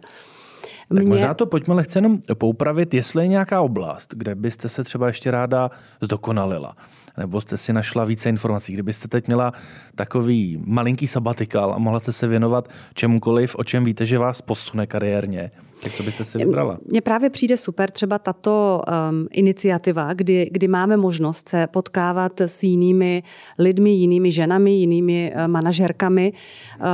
[0.95, 5.07] Tak možná to pojďme lehce jenom poupravit, jestli je nějaká oblast, kde byste se třeba
[5.07, 6.75] ještě ráda zdokonalila
[7.17, 8.73] nebo jste si našla více informací.
[8.73, 9.53] Kdybyste teď měla
[9.95, 14.87] takový malinký sabatikal a mohla jste se věnovat čemukoliv, o čem víte, že vás posune
[14.87, 15.51] kariérně,
[15.83, 16.77] tak co byste si vybrala?
[16.85, 22.63] Mně právě přijde super třeba tato um, iniciativa, kdy, kdy máme možnost se potkávat s
[22.63, 23.23] jinými
[23.59, 26.85] lidmi, jinými ženami, jinými uh, manažerkami uh,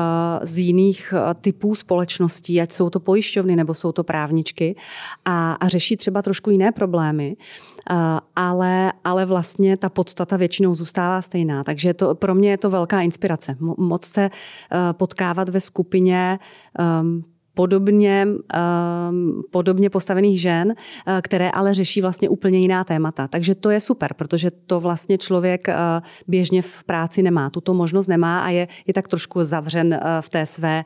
[0.41, 4.75] z jiných uh, typů společností, ať jsou to pojišťovny nebo jsou to právničky
[5.25, 7.36] a, a řešit třeba trošku jiné problémy.
[7.38, 7.68] Uh,
[8.36, 11.63] ale, ale vlastně ta podstata většinou zůstává stejná.
[11.63, 13.56] Takže to, pro mě je to velká inspirace.
[13.78, 16.39] Moc se uh, potkávat ve skupině
[17.02, 18.28] um, podobně,
[19.52, 20.76] podobně postavených žen,
[21.22, 23.28] které ale řeší vlastně úplně jiná témata.
[23.28, 25.68] Takže to je super, protože to vlastně člověk
[26.28, 27.50] běžně v práci nemá.
[27.50, 30.84] Tuto možnost nemá a je, je tak trošku zavřen v té své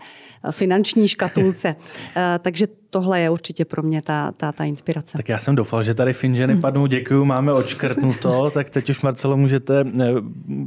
[0.52, 1.76] finanční škatulce.
[2.40, 5.18] Takže tohle je určitě pro mě ta, ta, ta inspirace.
[5.18, 9.38] Tak já jsem doufal, že tady finženy padnou, děkuju, máme očkrtnuto, tak teď už Marcelo
[9.38, 10.14] můžete eh,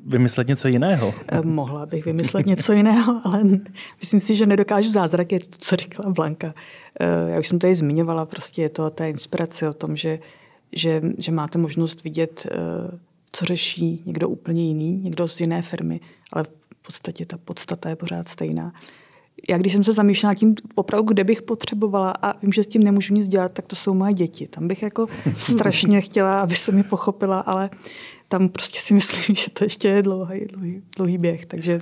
[0.06, 1.14] vymyslet něco jiného.
[1.28, 3.42] Eh, mohla bych vymyslet něco jiného, ale
[4.00, 6.54] myslím si, že nedokážu zázrak, je to, co říkala Blanka.
[7.00, 10.18] Eh, já už jsem tady zmiňovala, prostě je to ta inspirace o tom, že,
[10.72, 12.46] že, že máte možnost vidět,
[13.32, 16.00] co řeší někdo úplně jiný, někdo z jiné firmy,
[16.32, 18.72] ale v podstatě ta podstata je pořád stejná
[19.48, 22.82] já když jsem se zamýšlela tím opravdu, kde bych potřebovala a vím, že s tím
[22.82, 24.48] nemůžu nic dělat, tak to jsou moje děti.
[24.48, 27.70] Tam bych jako strašně chtěla, aby se mi pochopila, ale
[28.28, 31.46] tam prostě si myslím, že to ještě je dlouhý, dlouhý, dlouhý běh.
[31.46, 31.80] Takže...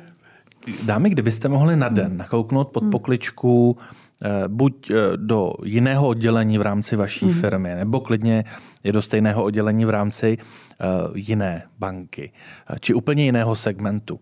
[0.84, 2.90] Dámy, kdybyste mohli na den nakouknout pod hmm.
[2.90, 3.76] pokličku
[4.22, 7.34] eh, buď eh, do jiného oddělení v rámci vaší hmm.
[7.34, 8.44] firmy, nebo klidně
[8.84, 12.32] je do stejného oddělení v rámci eh, jiné banky,
[12.80, 14.20] či úplně jiného segmentu.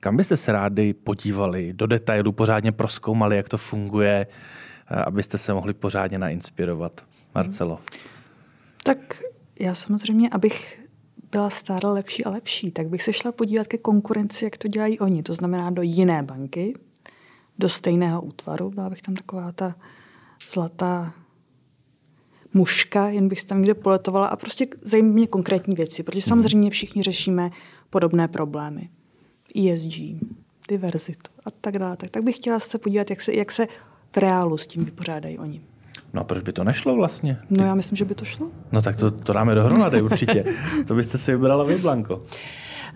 [0.00, 4.26] Kam byste se rádi podívali, do detailu pořádně proskoumali, jak to funguje,
[4.90, 7.04] eh, abyste se mohli pořádně nainspirovat?
[7.34, 7.78] Marcelo.
[8.84, 9.22] Tak
[9.60, 10.80] já samozřejmě, abych
[11.30, 14.98] byla stále lepší a lepší, tak bych se šla podívat ke konkurenci, jak to dělají
[14.98, 15.22] oni.
[15.22, 16.74] To znamená do jiné banky,
[17.58, 18.70] do stejného útvaru.
[18.70, 19.74] Byla bych tam taková ta
[20.52, 21.14] zlatá
[22.54, 27.02] muška, jen bych tam někde poletovala a prostě zajímavé mě konkrétní věci, protože samozřejmě všichni
[27.02, 27.50] řešíme
[27.90, 28.88] podobné problémy.
[29.56, 30.24] ESG,
[30.68, 31.96] diverzitu a tak dále.
[31.96, 33.66] Tak, tak bych chtěla se podívat, jak se, jak se
[34.12, 35.60] v reálu s tím vypořádají oni.
[36.12, 37.38] No a proč by to nešlo vlastně?
[37.50, 38.50] No já myslím, že by to šlo.
[38.72, 40.44] No tak to, to dáme dohromady určitě.
[40.86, 42.22] to byste si vybrala vy, Blanko.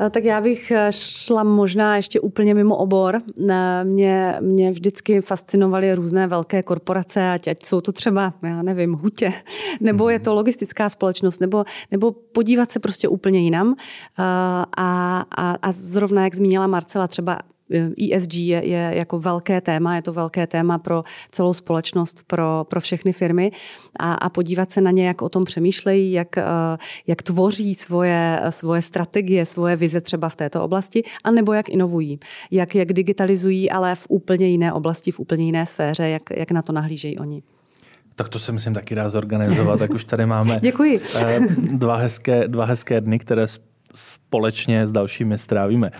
[0.00, 3.22] Eh, tak já bych eh, šla možná ještě úplně mimo obor.
[3.50, 8.92] Eh, mě, mě vždycky fascinovaly různé velké korporace, ať, ať jsou to třeba, já nevím,
[8.92, 9.32] hutě,
[9.80, 13.76] nebo je to logistická společnost, nebo, nebo podívat se prostě úplně jinam.
[14.16, 15.20] A, a,
[15.66, 17.38] a zrovna, jak zmínila Marcela, třeba
[18.12, 22.80] ESG je, je jako velké téma, je to velké téma pro celou společnost, pro, pro
[22.80, 23.50] všechny firmy
[23.98, 26.44] a, a podívat se na ně, jak o tom přemýšlejí, jak, eh,
[27.06, 32.18] jak tvoří svoje, svoje strategie, svoje vize třeba v této oblasti, anebo jak inovují,
[32.50, 36.62] jak, jak digitalizují, ale v úplně jiné oblasti, v úplně jiné sféře, jak, jak na
[36.62, 37.42] to nahlížejí oni.
[38.16, 41.00] Tak to se myslím taky dá zorganizovat, tak už tady máme Děkuji.
[41.16, 43.46] Eh, dva hezké, dva hezké dny, které
[43.94, 45.90] společně s dalšími strávíme.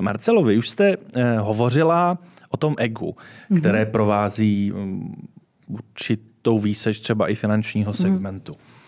[0.00, 3.58] Marcelo, vy už jste eh, hovořila o tom egu, mm-hmm.
[3.58, 5.28] které provází mm,
[5.66, 8.02] určitou výseč třeba i finančního mhm.
[8.02, 8.52] segmentu.
[8.52, 8.84] Mm-hmm.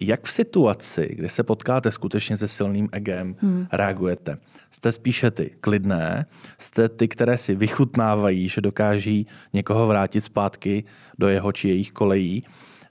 [0.00, 3.66] Jak v situaci, kdy se potkáte skutečně se silným egem, hmm.
[3.72, 4.38] reagujete?
[4.70, 6.26] Jste spíše ty klidné,
[6.58, 10.84] jste ty, které si vychutnávají, že dokáží někoho vrátit zpátky
[11.18, 12.44] do jeho či jejich kolejí,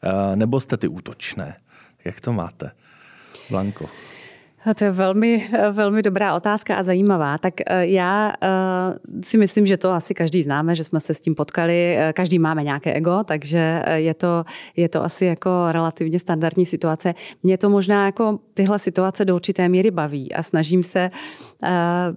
[0.03, 1.57] eh, nebo jste ty útočné?
[2.05, 2.71] Jak to máte?
[3.49, 3.89] Blanko.
[4.73, 7.37] To je velmi, velmi dobrá otázka a zajímavá.
[7.37, 8.47] Tak eh, já eh,
[9.23, 11.95] si myslím, že to asi každý známe, že jsme se s tím potkali.
[11.97, 14.43] Eh, každý máme nějaké ego, takže je to,
[14.75, 17.13] je to asi jako relativně standardní situace.
[17.43, 21.11] Mě to možná jako tyhle situace do určité míry baví a snažím se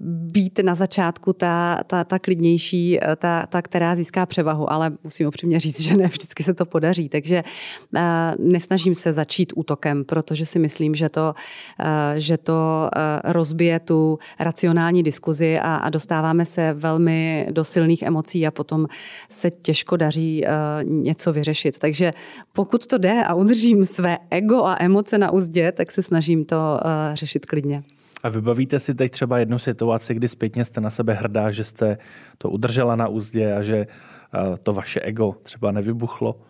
[0.01, 5.61] být na začátku ta, ta, ta klidnější, ta, ta, která získá převahu, ale musím upřímně
[5.61, 7.09] říct, že ne vždycky se to podaří.
[7.09, 7.45] Takže
[8.39, 11.35] nesnažím se začít útokem, protože si myslím, že to,
[12.17, 18.47] že to eh, rozbije tu racionální diskuzi a, a dostáváme se velmi do silných emocí
[18.47, 18.87] a potom
[19.31, 20.51] se těžko daří eh,
[20.85, 21.79] něco vyřešit.
[21.79, 22.13] Takže
[22.53, 26.57] pokud to jde a udržím své ego a emoce na úzdě, tak se snažím to
[26.57, 27.83] eh, řešit klidně.
[28.23, 31.99] A vybavíte si teď třeba jednu situaci, kdy zpětně jste na sebe hrdá, že jste
[32.39, 33.87] to udržela na úzdě a že
[34.63, 36.41] to vaše ego třeba nevybuchlo?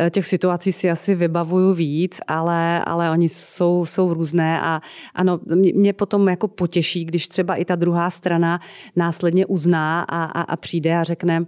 [0.00, 4.80] Eh, těch situací si asi vybavuju víc, ale, ale oni jsou, jsou různé a
[5.14, 5.40] ano,
[5.74, 8.60] mě potom jako potěší, když třeba i ta druhá strana
[8.96, 11.46] následně uzná a, a, a přijde a řekne, uh,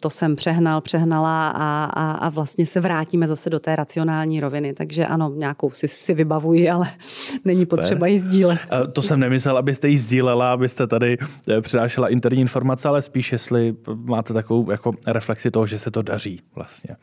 [0.00, 4.72] to jsem přehnal, přehnala a, a, a vlastně se vrátíme zase do té racionální roviny.
[4.72, 6.90] Takže ano, nějakou si, si vybavuji, ale
[7.44, 7.78] není Super.
[7.78, 8.58] potřeba ji sdílet.
[8.92, 13.76] To jsem nemyslel, abyste ji sdílela, abyste tady eh, přinášela interní informace, ale spíš, jestli
[13.94, 16.96] máte takovou jako reflexi toho, že se to daří vlastně.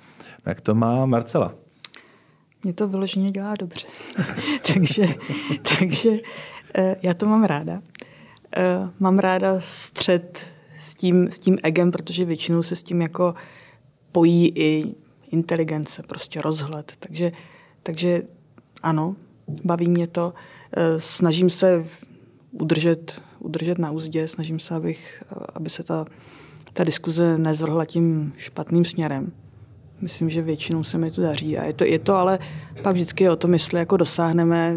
[0.46, 1.54] Jak to má Marcela?
[2.64, 3.88] Mě to vyloženě dělá dobře.
[4.74, 5.08] takže,
[5.80, 6.10] takže
[6.76, 7.82] eh, já to mám ráda.
[8.58, 13.36] Eh, mám ráda střed s tím, s tím egem, protože většinou se s tím jako
[14.12, 14.96] pojí i
[15.32, 16.94] inteligence, prostě rozhled.
[17.00, 17.32] Takže,
[17.84, 18.24] takže
[18.84, 19.16] ano,
[19.64, 20.34] baví mě to.
[20.78, 21.86] Eh, snažím se
[22.52, 25.24] udržet, udržet na úzdě, snažím se, abych,
[25.56, 26.06] aby se ta
[26.74, 29.32] ta diskuze nezvrhla tím špatným směrem.
[30.02, 31.58] Myslím, že většinou se mi to daří.
[31.58, 32.40] A je to, je to ale
[32.82, 34.76] pak vždycky o tom, jestli jako dosáhneme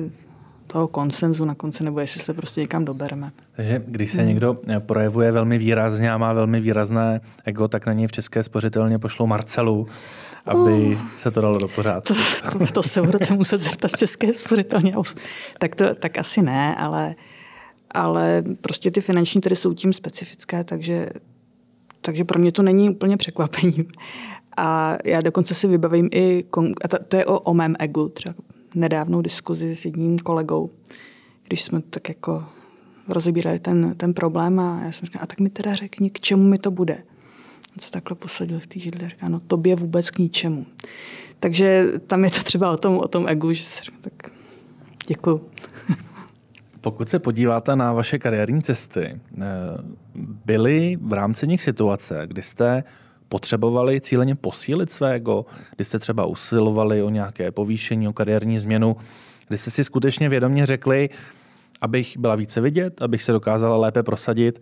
[0.72, 3.30] toho konsenzu na konci, nebo jestli se prostě někam dobereme.
[3.56, 4.28] Takže když se hmm.
[4.28, 8.42] někdo eh, projevuje velmi výrazně a má velmi výrazné ego, tak na něj v České
[8.42, 9.86] spořitelně pošlou Marcelu,
[10.46, 12.14] aby uh, se to dalo do pořádku.
[12.42, 14.94] To, to, to se budete muset zeptat v České spořitelně.
[15.58, 17.14] Tak, to, tak asi ne, ale,
[17.90, 21.08] ale prostě ty finanční trhy jsou tím specifické, takže,
[22.00, 23.84] takže pro mě to není úplně překvapením.
[24.56, 26.44] A já dokonce si vybavím i,
[26.84, 28.34] a to, to je o, o mém egu, třeba
[28.74, 30.70] nedávnou diskuzi s jedním kolegou,
[31.44, 32.44] když jsme tak jako
[33.08, 36.44] rozebírali ten, ten problém a já jsem říkal, a tak mi teda řekni, k čemu
[36.44, 37.02] mi to bude.
[37.76, 40.66] On se takhle posadil v té židli a říká, no tobě vůbec k ničemu.
[41.40, 44.32] Takže tam je to třeba o tom, o tom egu, že se říká, tak
[45.06, 45.40] děkuju.
[46.80, 49.40] Pokud se podíváte na vaše kariérní cesty, eh,
[50.44, 52.84] byly v rámci nich situace, kdy jste
[53.32, 58.96] potřebovali cíleně posílit svého, kdy jste třeba usilovali o nějaké povýšení, o kariérní změnu,
[59.48, 61.10] kdy jste si skutečně vědomě řekli,
[61.80, 64.60] abych byla více vidět, abych se dokázala lépe prosadit,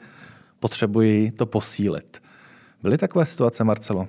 [0.61, 2.23] potřebuji to posílit.
[2.83, 4.09] Byly takové situace, Marcelo?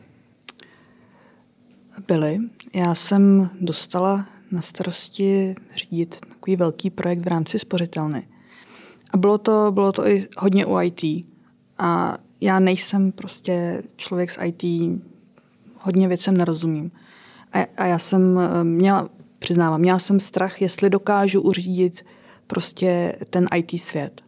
[2.08, 2.40] Byly.
[2.74, 8.28] Já jsem dostala na starosti řídit takový velký projekt v rámci spořitelny.
[9.14, 11.26] A bylo to, bylo to i hodně u IT.
[11.78, 14.64] A já nejsem prostě člověk z IT,
[15.80, 16.92] hodně věcem nerozumím.
[17.54, 22.06] A, a já jsem eh, měla, přiznávám, měla jsem strach, jestli dokážu uřídit
[22.48, 24.22] prostě ten IT svět.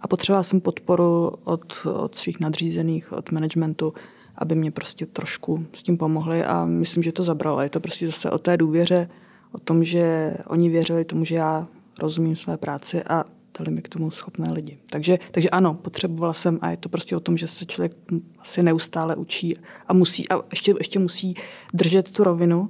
[0.00, 3.94] A potřebovala jsem podporu od, od svých nadřízených, od managementu,
[4.36, 7.60] aby mě prostě trošku s tím pomohli a myslím, že to zabralo.
[7.60, 9.08] Je to prostě zase o té důvěře,
[9.52, 11.66] o tom, že oni věřili tomu, že já
[11.98, 13.24] rozumím své práci a
[13.58, 14.78] dali mi k tomu schopné lidi.
[14.90, 17.96] Takže, takže ano, potřebovala jsem a je to prostě o tom, že se člověk
[18.38, 19.54] asi neustále učí
[19.88, 21.34] a musí a ještě, ještě musí
[21.74, 22.68] držet tu rovinu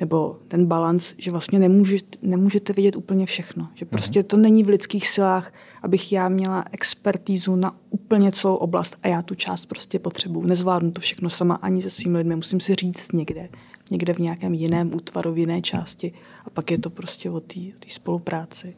[0.00, 3.68] nebo ten balans, že vlastně nemůžete, nemůžete vědět úplně všechno.
[3.74, 3.90] Že mhm.
[3.90, 5.52] prostě to není v lidských silách,
[5.82, 10.46] abych já měla expertízu na úplně celou oblast a já tu část prostě potřebuju.
[10.46, 12.36] Nezvládnu to všechno sama ani se svými lidmi.
[12.36, 13.48] Musím si říct někde,
[13.90, 16.12] někde v nějakém jiném útvaru, v jiné části.
[16.44, 18.76] A pak je to prostě o té spolupráci.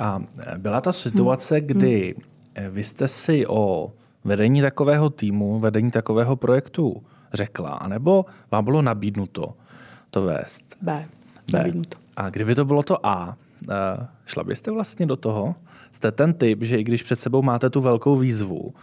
[0.00, 0.22] A
[0.56, 1.66] byla ta situace, hmm.
[1.66, 2.14] kdy
[2.56, 2.70] hmm.
[2.74, 3.92] vy jste si o
[4.24, 9.54] vedení takového týmu, vedení takového projektu řekla, anebo vám bylo nabídnuto
[10.10, 10.64] to vést?
[10.82, 11.08] B.
[11.52, 11.58] B.
[11.58, 11.98] Nabídnuto.
[12.16, 13.36] A kdyby to bylo to A,
[13.70, 15.54] eh, šla byste vlastně do toho?
[15.92, 18.74] Jste ten typ, že i když před sebou máte tu velkou výzvu,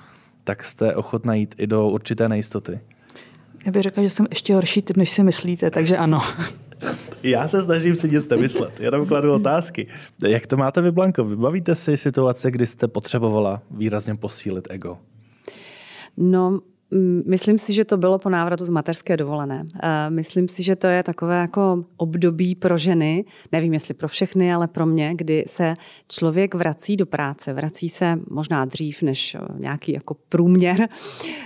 [0.44, 2.80] tak jste ochotná jít i do určité nejistoty?
[3.66, 6.22] Já bych řekla, že jsem ještě horší typ, než si myslíte, takže ano.
[7.26, 9.88] Já se snažím si nic nemyslet, jenom kladu otázky.
[10.28, 11.26] Jak to máte vy, Blanko?
[11.26, 14.98] Vybavíte si situace, kdy jste potřebovala výrazně posílit ego?
[16.18, 16.60] No,
[17.26, 19.66] myslím si, že to bylo po návratu z mateřské dovolené.
[19.84, 24.54] Eh, myslím si, že to je takové jako období pro ženy, nevím jestli pro všechny,
[24.54, 25.76] ale pro mě, kdy se
[26.08, 27.54] člověk vrací do práce.
[27.54, 30.88] Vrací se možná dřív než eh, nějaký jako průměr.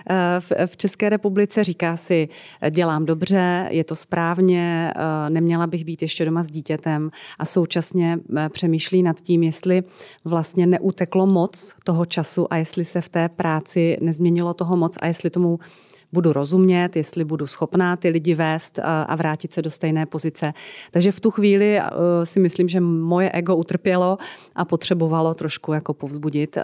[0.10, 2.30] Eh, v České republice říká si,
[2.70, 4.94] dělám dobře, je to správně,
[5.30, 8.20] neměla bych být ještě doma s dítětem a současně
[8.52, 9.84] přemýšlí nad tím, jestli
[10.26, 15.08] vlastně neuteklo moc toho času a jestli se v té práci nezměnilo toho moc a
[15.08, 15.60] jestli to tomu
[16.14, 20.54] budu rozumět, jestli budu schopná ty lidi vést a vrátit se do stejné pozice.
[20.92, 21.86] Takže v tu chvíli eh,
[22.24, 24.18] si myslím, že moje ego utrpělo
[24.56, 26.58] a potřebovalo trošku jako povzbudit.
[26.58, 26.64] Eh,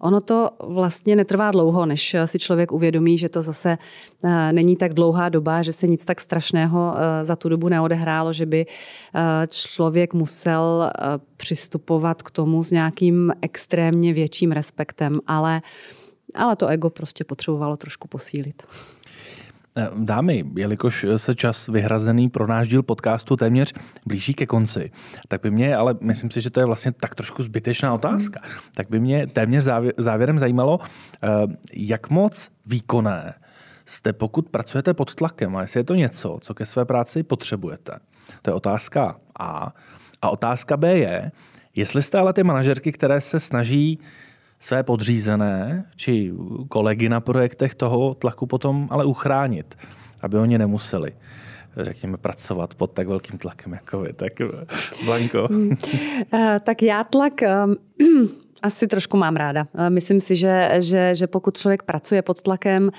[0.00, 3.78] ono to vlastně netrvá dlouho, než si člověk uvědomí, že to zase
[4.24, 8.46] eh, není tak dlouhá doba, že se nic tak strašného za tu dobu neodehrálo, že
[8.46, 8.66] by
[9.48, 10.90] člověk musel
[11.36, 15.62] přistupovat k tomu s nějakým extrémně větším respektem, ale
[16.34, 18.62] ale to ego prostě potřebovalo trošku posílit.
[19.78, 23.74] Eh, dámy, jelikož se čas vyhrazený pro náš díl podcastu téměř
[24.06, 24.90] blíží ke konci,
[25.28, 28.60] tak by mě, ale myslím si, že to je vlastně tak trošku zbytečná otázka, hmm.
[28.74, 29.64] tak by mě téměř
[29.96, 31.28] závěrem zajímalo, eh,
[31.72, 33.34] jak moc výkonné
[33.84, 37.98] jste, pokud pracujete pod tlakem a jestli je to něco, co ke své práci potřebujete.
[38.42, 39.74] To je otázka A.
[40.22, 41.32] A otázka B je,
[41.74, 43.98] jestli jste ale ty manažerky, které se snaží
[44.58, 46.32] své podřízené či
[46.68, 49.78] kolegy na projektech toho tlaku potom ale uchránit,
[50.20, 51.12] aby oni nemuseli
[51.76, 54.12] řekněme, pracovat pod tak velkým tlakem jako vy.
[54.12, 54.32] Tak
[55.04, 55.48] Blanko.
[55.50, 55.76] Hmm.
[56.34, 57.74] Eh, tak já tlak ehm,
[58.62, 59.66] Asi trošku mám ráda.
[59.88, 62.90] Myslím si, že, že, že pokud člověk pracuje pod tlakem,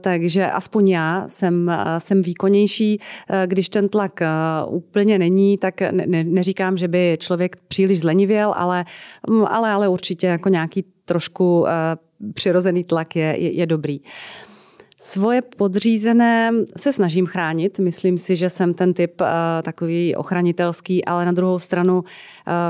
[0.00, 3.00] takže aspoň já jsem, jsem výkonnější.
[3.46, 4.20] Když ten tlak
[4.66, 8.84] úplně není, tak ne, neříkám, že by člověk příliš zlenivěl, ale,
[9.46, 11.66] ale, ale určitě jako nějaký trošku
[12.34, 14.00] přirozený tlak je, je, je dobrý.
[15.00, 17.78] Svoje podřízené se snažím chránit.
[17.78, 19.26] Myslím si, že jsem ten typ uh,
[19.62, 22.04] takový ochranitelský, ale na druhou stranu uh,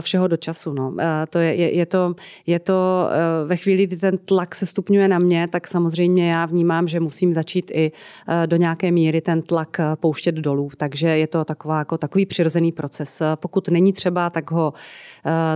[0.01, 0.73] všeho do času.
[0.73, 0.89] No.
[0.89, 0.97] Uh,
[1.31, 2.15] to je, je, je to,
[2.47, 3.09] je to
[3.43, 7.01] uh, ve chvíli, kdy ten tlak se stupňuje na mě, tak samozřejmě já vnímám, že
[7.01, 10.71] musím začít i uh, do nějaké míry ten tlak pouštět dolů.
[10.77, 13.23] Takže je to taková, jako takový přirozený proces.
[13.35, 14.73] Pokud není třeba, tak ho,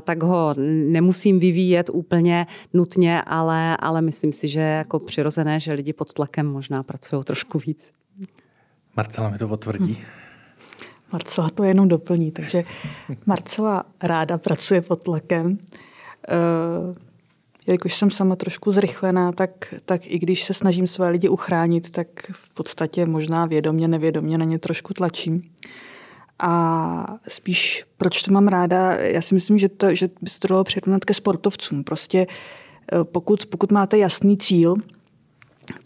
[0.00, 0.54] tak ho
[0.88, 6.12] nemusím vyvíjet úplně nutně, ale, ale myslím si, že je jako přirozené, že lidi pod
[6.12, 7.90] tlakem možná pracují trošku víc.
[8.96, 9.94] Marcela mi to potvrdí.
[9.94, 10.04] Hm.
[11.12, 12.64] Marcela to jenom doplní, takže
[13.26, 15.46] Marcela ráda pracuje pod tlakem.
[15.46, 16.96] Uh,
[17.66, 22.06] jelikož jsem sama trošku zrychlená, tak, tak i když se snažím své lidi uchránit, tak
[22.32, 25.42] v podstatě možná vědomě, nevědomě na ně trošku tlačím.
[26.44, 30.48] A spíš, proč to mám ráda, já si myslím, že, to, že by se to
[30.48, 31.84] dalo přirovnat ke sportovcům.
[31.84, 32.26] Prostě
[32.92, 34.74] eh, pokud, pokud máte jasný cíl,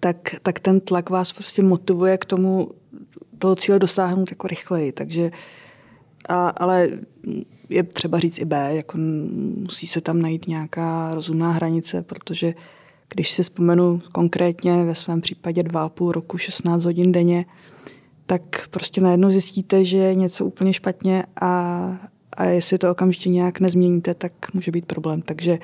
[0.01, 2.69] tak, tak ten tlak vás prostě motivuje k tomu
[3.39, 4.93] toho cíle dosáhnout jako rychleji.
[4.93, 5.31] Takže,
[6.29, 6.89] a, ale
[7.69, 8.99] je třeba říct i B, jako
[9.57, 12.55] musí se tam najít nějaká rozumná hranice, protože
[13.09, 17.45] když si vzpomenu konkrétně ve svém případě 2,5 roku, 16 hodin denně,
[18.27, 21.91] tak prostě najednou zjistíte, že je něco úplně špatně a,
[22.33, 25.23] a jestli to okamžitě nějak nezměníte, tak může být problém.
[25.23, 25.59] Takže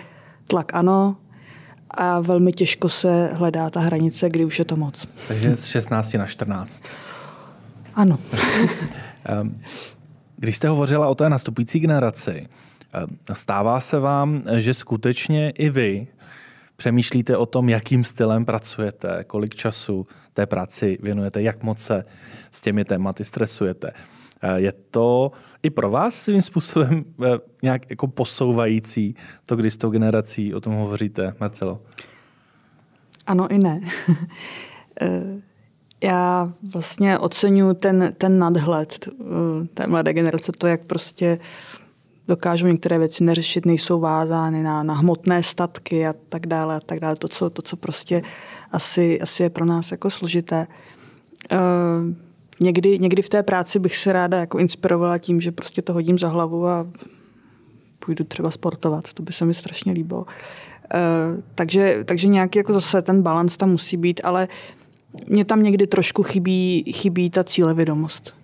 [0.47, 1.17] tlak ano,
[1.91, 5.07] a velmi těžko se hledá ta hranice, kdy už je to moc.
[5.29, 6.85] Takže z 16 na 14.
[7.95, 8.19] Ano.
[9.25, 9.61] Ehm,
[10.37, 12.47] když jste hovořila o té nastupující generaci,
[12.93, 16.07] ehm, stává se vám, že skutečně i vy
[16.77, 22.05] přemýšlíte o tom, jakým stylem pracujete, kolik času té práci věnujete, jak moc se
[22.51, 23.93] s těmi tématy stresujete.
[24.43, 29.15] Ehm, je to i pro vás svým způsobem eh, nějak jako posouvající
[29.49, 31.83] to, když s tou generací o tom hovoříte, Marcelo?
[33.27, 33.81] Ano i ne.
[35.01, 35.41] Eh,
[36.03, 41.39] já vlastně oceňuji ten, ten nadhled eh, té mladé generace, to, jak prostě
[42.29, 47.01] dokážou některé věci neřešit, nejsou vázány na, na hmotné statky a tak dále a tak
[47.01, 47.17] dále.
[47.17, 48.23] To, co, to, co prostě
[48.71, 50.67] asi, asi je pro nás jako složité.
[51.53, 52.15] Uh,
[52.61, 56.19] někdy, někdy v té práci bych se ráda jako inspirovala tím, že prostě to hodím
[56.19, 56.87] za hlavu a
[57.99, 59.13] půjdu třeba sportovat.
[59.13, 60.21] To by se mi strašně líbilo.
[60.21, 64.49] Uh, takže, takže nějaký jako zase ten balans tam musí být, ale
[65.27, 68.42] mě tam někdy trošku chybí, chybí ta cílevědomost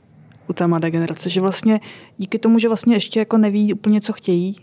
[0.49, 1.80] u té mladé generace, že vlastně
[2.16, 4.57] díky tomu, že vlastně ještě jako neví úplně, co chtějí,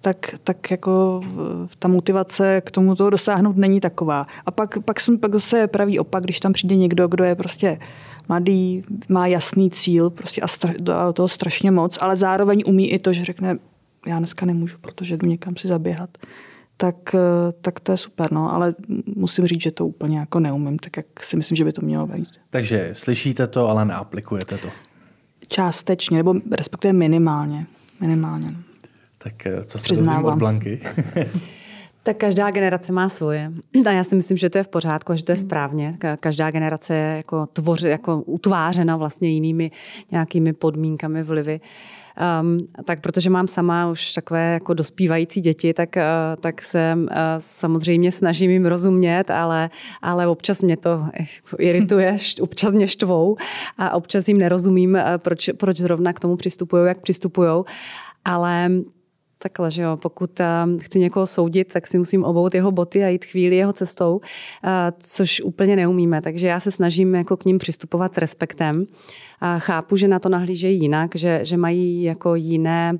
[0.00, 1.22] tak, tak jako
[1.78, 4.26] ta motivace k tomu toho dosáhnout není taková.
[4.46, 7.78] A pak, pak, jsem, pak zase pravý opak, když tam přijde někdo, kdo je prostě
[8.28, 10.74] mladý, má jasný cíl prostě a stra,
[11.12, 13.58] toho strašně moc, ale zároveň umí i to, že řekne,
[14.06, 16.10] já dneska nemůžu, protože jdu někam si zaběhat
[16.76, 18.74] tak, eh, tak to je super, no, ale
[19.16, 22.06] musím říct, že to úplně jako neumím, tak jak si myslím, že by to mělo
[22.06, 22.28] být.
[22.50, 24.68] Takže slyšíte to, ale neaplikujete to?
[25.48, 27.66] Částečně, nebo respektive minimálně.
[28.00, 28.54] Minimálně.
[29.18, 30.80] Tak eh, co se dozvím od Blanky?
[32.06, 33.52] Tak každá generace má svoje.
[33.86, 35.98] A já si myslím, že to je v pořádku a že to je správně.
[36.20, 39.70] Každá generace je jako, tvoři, jako utvářena vlastně jinými
[40.10, 41.60] nějakými podmínkami, vlivy.
[42.40, 47.06] Um, tak protože mám sama už takové jako dospívající děti, tak, uh, tak se uh,
[47.38, 49.70] samozřejmě snažím jim rozumět, ale,
[50.02, 51.04] ale občas mě to
[51.58, 53.36] irituje, občas mě štvou
[53.78, 57.64] a občas jim nerozumím, uh, proč, proč zrovna k tomu přistupují, jak přistupují.
[58.24, 58.70] Ale
[59.48, 63.08] takhle, že jo, pokud uh, chci někoho soudit, tak si musím obout jeho boty a
[63.08, 64.20] jít chvíli jeho cestou, uh,
[64.98, 66.20] což úplně neumíme.
[66.20, 68.76] Takže já se snažím jako k ním přistupovat s respektem.
[68.80, 68.86] Uh,
[69.58, 72.98] chápu, že na to nahlížejí jinak, že, že mají jako jiné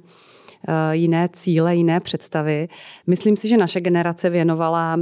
[0.91, 2.69] jiné cíle, jiné představy.
[3.07, 4.97] Myslím si, že naše generace věnovala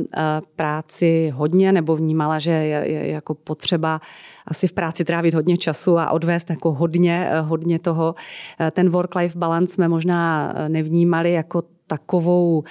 [0.57, 4.01] práci hodně nebo vnímala, že je, jako potřeba
[4.47, 8.15] asi v práci trávit hodně času a odvést jako hodně, eh, hodně toho.
[8.61, 12.65] Eh, ten work-life balance jsme možná eh, nevnímali jako takovou uh,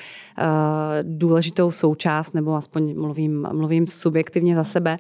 [1.02, 4.98] důležitou součást, nebo aspoň mluvím, mluvím subjektivně za sebe.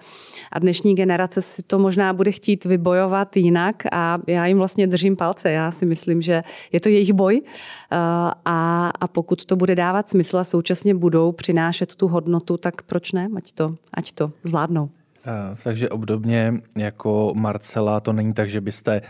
[0.51, 5.15] A dnešní generace si to možná bude chtít vybojovat jinak a já jim vlastně držím
[5.15, 5.51] palce.
[5.51, 7.47] Já si myslím, že je to jejich boj uh,
[8.45, 13.11] a, a pokud to bude dávat smysl a současně budou přinášet tu hodnotu, tak proč
[13.11, 13.27] ne?
[13.35, 14.89] Ať to, ať to zvládnou.
[15.63, 19.01] Takže obdobně jako Marcela, to není tak, že byste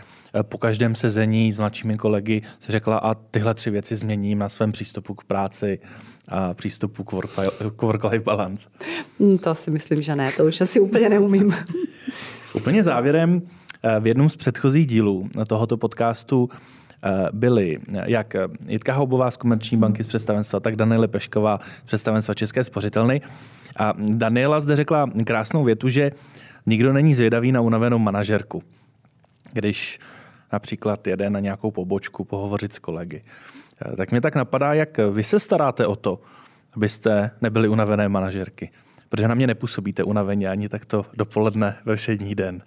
[0.42, 4.72] po každém sezení s mladšími kolegy si řekla a tyhle tři věci změním na svém
[4.72, 5.78] přístupu k práci
[6.28, 7.12] a přístupu k
[7.82, 8.68] work-life balance.
[9.20, 11.54] Hmm, to si myslím, že ne, to už asi úplně neumím.
[12.54, 13.42] Úplně závěrem,
[14.00, 16.48] v jednom z předchozích dílů tohoto podcastu
[17.32, 18.36] byli jak
[18.68, 23.20] Jitka Houbová z Komerční banky z představenstva, tak Daniela Pešková z představenstva České spořitelny.
[23.78, 26.10] A Daniela zde řekla krásnou větu, že
[26.66, 28.62] nikdo není zvědavý na unavenou manažerku,
[29.52, 29.98] když
[30.52, 33.22] například jede na nějakou pobočku pohovořit s kolegy.
[33.96, 36.20] Tak mě tak napadá, jak vy se staráte o to,
[36.72, 38.70] abyste nebyli unavené manažerky.
[39.08, 42.62] Protože na mě nepůsobíte unaveně ani takto dopoledne ve všední den.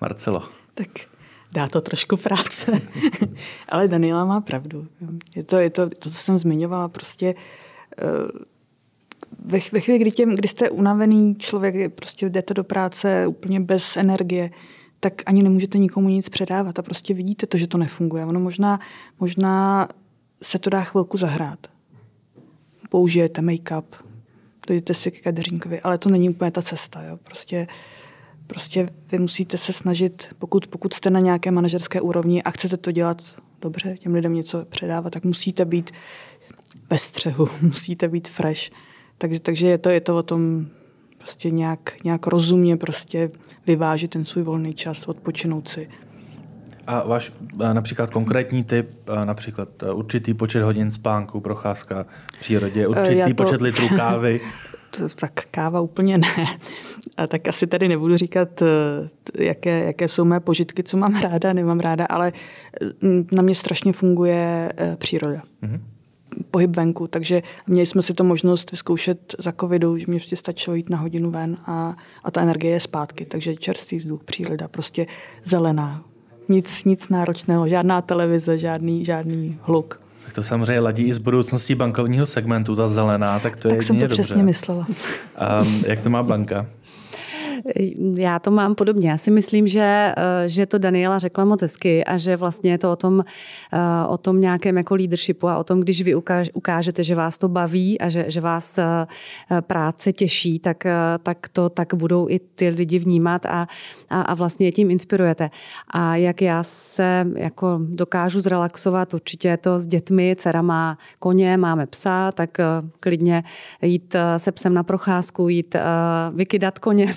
[0.00, 0.42] Marcelo.
[0.74, 0.88] Tak
[1.52, 2.80] dá to trošku práce.
[3.68, 4.86] Ale Daniela má pravdu.
[5.36, 8.28] Je to, je to, to, co jsem zmiňovala, prostě uh,
[9.52, 13.96] ve, ve chvíli, kdy, těm, kdy jste unavený člověk, prostě jdete do práce úplně bez
[13.96, 14.50] energie,
[15.00, 18.26] tak ani nemůžete nikomu nic předávat a prostě vidíte to, že to nefunguje.
[18.26, 18.80] Ono možná,
[19.20, 19.88] možná
[20.42, 21.58] se to dá chvilku zahrát.
[22.90, 23.84] Použijete make-up,
[24.66, 27.02] dojdete si k kadeřínkovi, ale to není úplně ta cesta.
[27.02, 27.18] Jo.
[27.22, 27.66] Prostě,
[28.46, 32.90] prostě vy musíte se snažit, pokud, pokud jste na nějaké manažerské úrovni a chcete to
[32.90, 33.22] dělat
[33.60, 35.90] dobře, těm lidem něco předávat, tak musíte být
[36.90, 38.70] ve střehu, musíte být fresh
[39.22, 40.66] takže, takže je, to, je to o tom
[41.18, 43.28] prostě nějak, nějak rozumně prostě
[43.66, 45.88] vyvážit ten svůj volný čas, odpočinout si.
[46.86, 47.32] A váš
[47.72, 48.90] například konkrétní typ,
[49.24, 53.44] například určitý počet hodin spánku, procházka v přírodě, určitý to...
[53.44, 54.40] počet litrů kávy?
[55.20, 56.46] tak káva úplně ne.
[57.16, 58.62] A tak asi tady nebudu říkat,
[59.38, 62.32] jaké, jaké jsou mé požitky, co mám ráda, nemám ráda, ale
[63.32, 65.42] na mě strašně funguje e, příroda.
[65.62, 65.91] Mm-hmm
[66.50, 70.76] pohyb venku, takže měli jsme si to možnost vyzkoušet za covidu, že mě prostě stačilo
[70.76, 75.06] jít na hodinu ven a, a ta energie je zpátky, takže čerstvý vzduch, příroda, prostě
[75.44, 76.02] zelená,
[76.48, 80.00] nic, nic náročného, žádná televize, žádný, žádný hluk.
[80.24, 83.76] Tak to samozřejmě ladí i z budoucností bankovního segmentu, ta zelená, tak to tak je
[83.76, 84.22] Tak jsem to dobře.
[84.22, 84.86] přesně myslela.
[84.88, 86.66] Um, jak to má Blanka?
[88.18, 89.10] Já to mám podobně.
[89.10, 92.78] Já si myslím, že, eh, že to Daniela řekla moc hezky a že vlastně je
[92.78, 93.24] to o tom,
[93.72, 93.78] eh,
[94.08, 97.48] o tom nějakém jako leadershipu a o tom, když vy ukáž, ukážete, že vás to
[97.48, 99.06] baví a že, že vás eh,
[99.60, 100.84] práce těší, tak,
[101.22, 103.68] tak to tak budou i ty lidi vnímat a,
[104.10, 105.50] a, a vlastně je tím inspirujete.
[105.90, 111.56] A jak já se jako dokážu zrelaxovat, určitě je to s dětmi, dcera má koně,
[111.56, 112.58] máme psa, tak
[113.00, 113.44] klidně
[113.82, 115.76] jít se psem na procházku, jít
[116.34, 117.14] vykydat koně,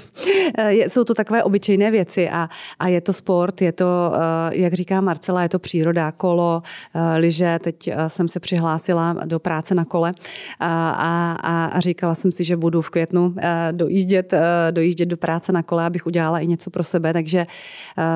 [0.87, 2.49] jsou to takové obyčejné věci a,
[2.79, 6.61] a je to sport, je to, eh, jak říká Marcela, je to příroda, kolo,
[6.93, 7.59] eh, lyže.
[7.59, 10.13] Teď eh, jsem se přihlásila do práce na kole
[10.59, 13.35] a, a, a říkala jsem si, že budu v květnu
[13.71, 14.33] dojíždět,
[14.71, 17.13] dojíždět do práce na kole, abych udělala i něco pro sebe.
[17.13, 17.47] Takže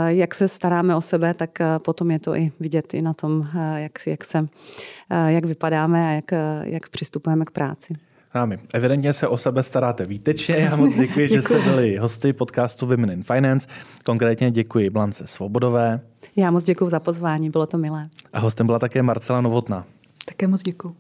[0.08, 3.92] jak se staráme o sebe, tak potom je to i vidět i na tom, jak,
[4.06, 4.48] jak, se,
[5.28, 6.32] jak vypadáme a jak,
[6.64, 7.94] jak přistupujeme k práci.
[8.36, 8.60] Námi.
[8.74, 10.56] Evidentně se o sebe staráte výtečně.
[10.56, 13.68] Já moc děkuji, že jste byli hosty podcastu Women in Finance.
[14.06, 16.00] Konkrétně děkuji Blance Svobodové.
[16.36, 18.10] Já moc děkuji za pozvání, bylo to milé.
[18.34, 19.86] A hostem byla také Marcela Novotná.
[20.26, 20.96] Také moc děkuji.